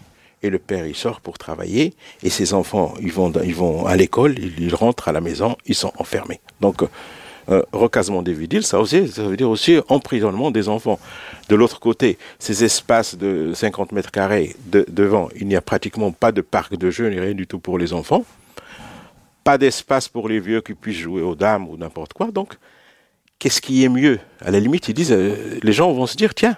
et 0.44 0.50
le 0.50 0.60
père, 0.60 0.86
il 0.86 0.96
sort 0.96 1.22
pour 1.22 1.38
travailler, 1.38 1.94
et 2.22 2.30
ses 2.30 2.54
enfants, 2.54 2.94
ils 3.02 3.14
vont, 3.14 3.86
à 3.86 3.96
l'école, 3.96 4.38
ils 4.38 4.76
rentrent 4.76 5.08
à 5.08 5.12
la 5.12 5.22
maison, 5.22 5.56
ils 5.66 5.76
sont 5.76 5.94
enfermés. 5.98 6.42
Donc, 6.60 6.84
euh, 7.50 7.62
recasement 7.72 8.22
des 8.22 8.34
vidiles, 8.34 8.64
ça 8.64 8.80
aussi, 8.80 9.08
ça 9.08 9.24
veut 9.24 9.36
dire 9.36 9.50
aussi 9.50 9.78
emprisonnement 9.90 10.52
des 10.52 10.70
enfants. 10.70 11.00
De 11.50 11.56
l'autre 11.56 11.80
côté, 11.80 12.18
ces 12.40 12.64
espaces 12.64 13.16
de 13.16 13.54
50 13.54 13.94
mètres 13.94 14.12
carrés 14.12 14.56
de, 14.68 14.86
devant, 14.90 15.30
il 15.36 15.48
n'y 15.48 15.56
a 15.56 15.62
pratiquement 15.62 16.12
pas 16.12 16.32
de 16.32 16.42
parc 16.42 16.76
de 16.78 16.90
jeux 16.90 17.10
ni 17.10 17.20
rien 17.20 17.34
du 17.34 17.48
tout 17.48 17.60
pour 17.60 17.78
les 17.78 17.94
enfants. 17.94 18.26
Pas 19.44 19.58
d'espace 19.58 20.08
pour 20.08 20.30
les 20.30 20.40
vieux 20.40 20.62
qui 20.62 20.74
puissent 20.74 21.00
jouer 21.00 21.22
aux 21.22 21.36
dames 21.36 21.68
ou 21.68 21.76
n'importe 21.76 22.14
quoi. 22.14 22.32
Donc, 22.32 22.54
qu'est-ce 23.40 23.62
qui 23.62 23.84
est 23.84 23.90
mieux? 23.90 24.20
À 24.40 24.52
la 24.52 24.62
limite, 24.62 24.88
ils 24.88 24.94
disent, 24.94 25.12
euh, 25.12 25.60
les 25.62 25.74
gens 25.74 25.92
vont 25.92 26.08
se 26.08 26.16
dire, 26.16 26.34
tiens, 26.34 26.58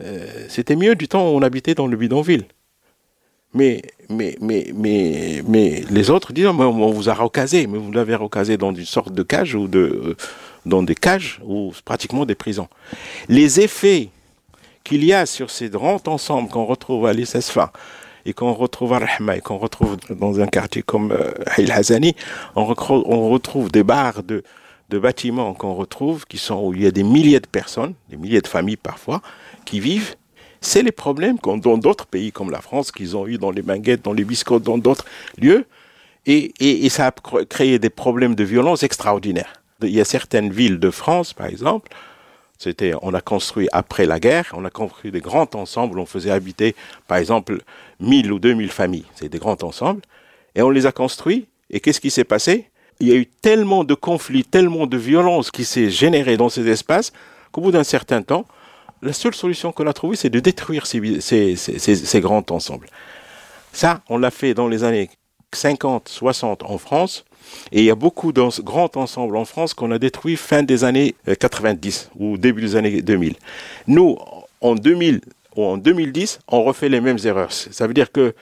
euh, 0.00 0.46
c'était 0.48 0.76
mieux 0.76 0.94
du 0.94 1.08
temps 1.08 1.30
où 1.30 1.36
on 1.36 1.42
habitait 1.42 1.74
dans 1.74 1.86
le 1.86 1.96
bidonville. 1.96 2.44
Mais, 3.54 3.82
mais, 4.10 4.36
mais, 4.40 4.70
mais, 4.74 5.42
mais 5.46 5.84
les 5.90 6.10
autres 6.10 6.32
disent, 6.32 6.46
on 6.46 6.90
vous 6.90 7.08
a 7.08 7.14
recasé, 7.14 7.66
mais 7.66 7.78
vous 7.78 7.92
l'avez 7.92 8.14
recasé 8.14 8.56
dans 8.56 8.74
une 8.74 8.84
sorte 8.84 9.12
de 9.12 9.22
cage 9.22 9.54
ou 9.54 9.68
de, 9.68 9.78
euh, 9.78 10.16
dans 10.66 10.82
des 10.82 10.94
cages 10.94 11.40
ou 11.44 11.72
pratiquement 11.84 12.26
des 12.26 12.34
prisons. 12.34 12.68
Les 13.28 13.60
effets 13.60 14.10
qu'il 14.84 15.04
y 15.04 15.12
a 15.12 15.26
sur 15.26 15.50
ces 15.50 15.70
grands 15.70 16.00
ensembles 16.06 16.48
qu'on 16.50 16.66
retrouve 16.66 17.06
à 17.06 17.12
l'ISSFA 17.12 17.72
et 18.26 18.32
qu'on 18.34 18.52
retrouve 18.52 18.92
à 18.92 18.98
Rahma 18.98 19.36
et 19.36 19.40
qu'on 19.40 19.58
retrouve 19.58 19.96
dans 20.10 20.40
un 20.40 20.46
quartier 20.46 20.82
comme 20.82 21.12
euh, 21.12 21.32
El 21.56 21.72
Hazani, 21.72 22.14
on, 22.54 22.66
retrouve, 22.66 23.02
on 23.06 23.30
retrouve 23.30 23.70
des 23.70 23.82
barres 23.82 24.22
de, 24.22 24.42
de 24.90 24.98
bâtiments 24.98 25.54
qu'on 25.54 25.74
retrouve 25.74 26.26
qui 26.26 26.38
sont 26.38 26.60
où 26.62 26.74
il 26.74 26.82
y 26.82 26.86
a 26.86 26.90
des 26.90 27.02
milliers 27.02 27.40
de 27.40 27.46
personnes, 27.46 27.94
des 28.10 28.16
milliers 28.16 28.40
de 28.40 28.46
familles 28.46 28.76
parfois, 28.76 29.22
qui 29.64 29.80
vivent 29.80 30.16
c'est 30.60 30.82
les 30.82 30.92
problèmes 30.92 31.38
qu'ont 31.38 31.56
dans 31.56 31.78
d'autres 31.78 32.06
pays 32.06 32.32
comme 32.32 32.50
la 32.50 32.60
France, 32.60 32.92
qu'ils 32.92 33.16
ont 33.16 33.26
eu 33.26 33.38
dans 33.38 33.50
les 33.50 33.62
manguettes, 33.62 34.04
dans 34.04 34.12
les 34.12 34.24
biscottes, 34.24 34.62
dans 34.62 34.78
d'autres 34.78 35.04
lieux. 35.38 35.66
Et, 36.26 36.52
et, 36.60 36.88
ça 36.90 37.06
a 37.06 37.44
créé 37.44 37.78
des 37.78 37.88
problèmes 37.88 38.34
de 38.34 38.44
violence 38.44 38.82
extraordinaires. 38.82 39.62
Il 39.82 39.90
y 39.90 40.00
a 40.00 40.04
certaines 40.04 40.50
villes 40.50 40.78
de 40.78 40.90
France, 40.90 41.32
par 41.32 41.46
exemple, 41.46 41.88
c'était, 42.58 42.92
on 43.02 43.14
a 43.14 43.20
construit 43.20 43.68
après 43.70 44.04
la 44.04 44.18
guerre, 44.18 44.52
on 44.52 44.64
a 44.64 44.70
construit 44.70 45.12
des 45.12 45.20
grands 45.20 45.48
ensembles, 45.54 46.00
on 46.00 46.06
faisait 46.06 46.32
habiter, 46.32 46.74
par 47.06 47.18
exemple, 47.18 47.60
1000 48.00 48.32
ou 48.32 48.40
2000 48.40 48.70
familles. 48.70 49.06
C'est 49.14 49.28
des 49.28 49.38
grands 49.38 49.56
ensembles. 49.62 50.02
Et 50.56 50.62
on 50.62 50.70
les 50.70 50.84
a 50.84 50.92
construits. 50.92 51.46
Et 51.70 51.78
qu'est-ce 51.78 52.00
qui 52.00 52.10
s'est 52.10 52.24
passé? 52.24 52.68
Il 52.98 53.06
y 53.06 53.12
a 53.12 53.14
eu 53.14 53.26
tellement 53.26 53.84
de 53.84 53.94
conflits, 53.94 54.44
tellement 54.44 54.88
de 54.88 54.96
violence 54.96 55.52
qui 55.52 55.64
s'est 55.64 55.88
générée 55.88 56.36
dans 56.36 56.48
ces 56.48 56.66
espaces 56.68 57.12
qu'au 57.52 57.60
bout 57.60 57.70
d'un 57.70 57.84
certain 57.84 58.22
temps, 58.22 58.44
la 59.02 59.12
seule 59.12 59.34
solution 59.34 59.72
qu'on 59.72 59.86
a 59.86 59.92
trouvée, 59.92 60.16
c'est 60.16 60.30
de 60.30 60.40
détruire 60.40 60.86
ces, 60.86 62.20
grands 62.20 62.44
ensembles. 62.50 62.88
Ça, 63.72 64.00
on 64.08 64.18
l'a 64.18 64.30
fait 64.30 64.54
dans 64.54 64.68
les 64.68 64.84
années 64.84 65.10
50, 65.52 66.08
60 66.08 66.62
en 66.64 66.78
France, 66.78 67.24
et 67.72 67.80
il 67.80 67.84
y 67.84 67.90
a 67.90 67.94
beaucoup 67.94 68.32
de 68.32 68.42
grands 68.62 68.90
ensembles 68.96 69.36
en 69.36 69.44
France 69.44 69.74
qu'on 69.74 69.90
a 69.90 69.98
détruits 69.98 70.36
fin 70.36 70.62
des 70.62 70.84
années 70.84 71.14
90 71.38 72.10
ou 72.18 72.36
début 72.36 72.60
des 72.60 72.76
années 72.76 73.02
2000. 73.02 73.36
Nous, 73.86 74.18
en 74.60 74.74
2000 74.74 75.20
ou 75.56 75.64
en 75.64 75.76
2010, 75.78 76.40
on 76.48 76.62
refait 76.64 76.88
les 76.88 77.00
mêmes 77.00 77.18
erreurs. 77.24 77.52
Ça 77.52 77.86
veut 77.86 77.94
dire 77.94 78.12
que 78.12 78.34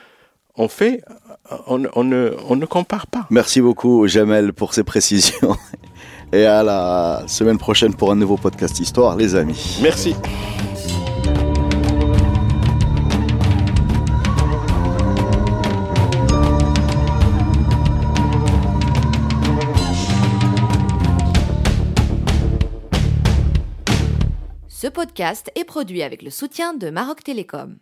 on 0.59 0.69
fait, 0.69 1.03
on, 1.67 1.83
on, 1.95 2.05
ne, 2.05 2.35
on 2.49 2.57
ne 2.57 2.67
compare 2.67 3.07
pas. 3.07 3.27
Merci 3.31 3.61
beaucoup, 3.61 4.07
Jamel, 4.07 4.53
pour 4.53 4.73
ces 4.73 4.85
précisions. 4.85 5.57
Et 6.37 6.45
à 6.45 6.63
la 6.63 7.23
semaine 7.29 7.57
prochaine 7.57 7.95
pour 7.95 8.13
un 8.13 8.15
nouveau 8.15 8.37
podcast 8.37 8.79
Histoire, 8.79 9.17
les 9.17 9.35
amis. 9.35 9.79
Merci. 9.81 10.15
Ce 24.69 24.89
podcast 24.89 25.51
est 25.55 25.65
produit 25.65 26.03
avec 26.03 26.21
le 26.21 26.29
soutien 26.29 26.75
de 26.75 26.91
Maroc 26.91 27.25
Télécom. 27.25 27.79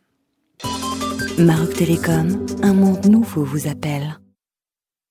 Maroc 1.38 1.74
Télécom, 1.74 2.46
un 2.62 2.72
monde 2.72 3.04
nouveau 3.06 3.42
vous 3.42 3.66
appelle. 3.66 4.16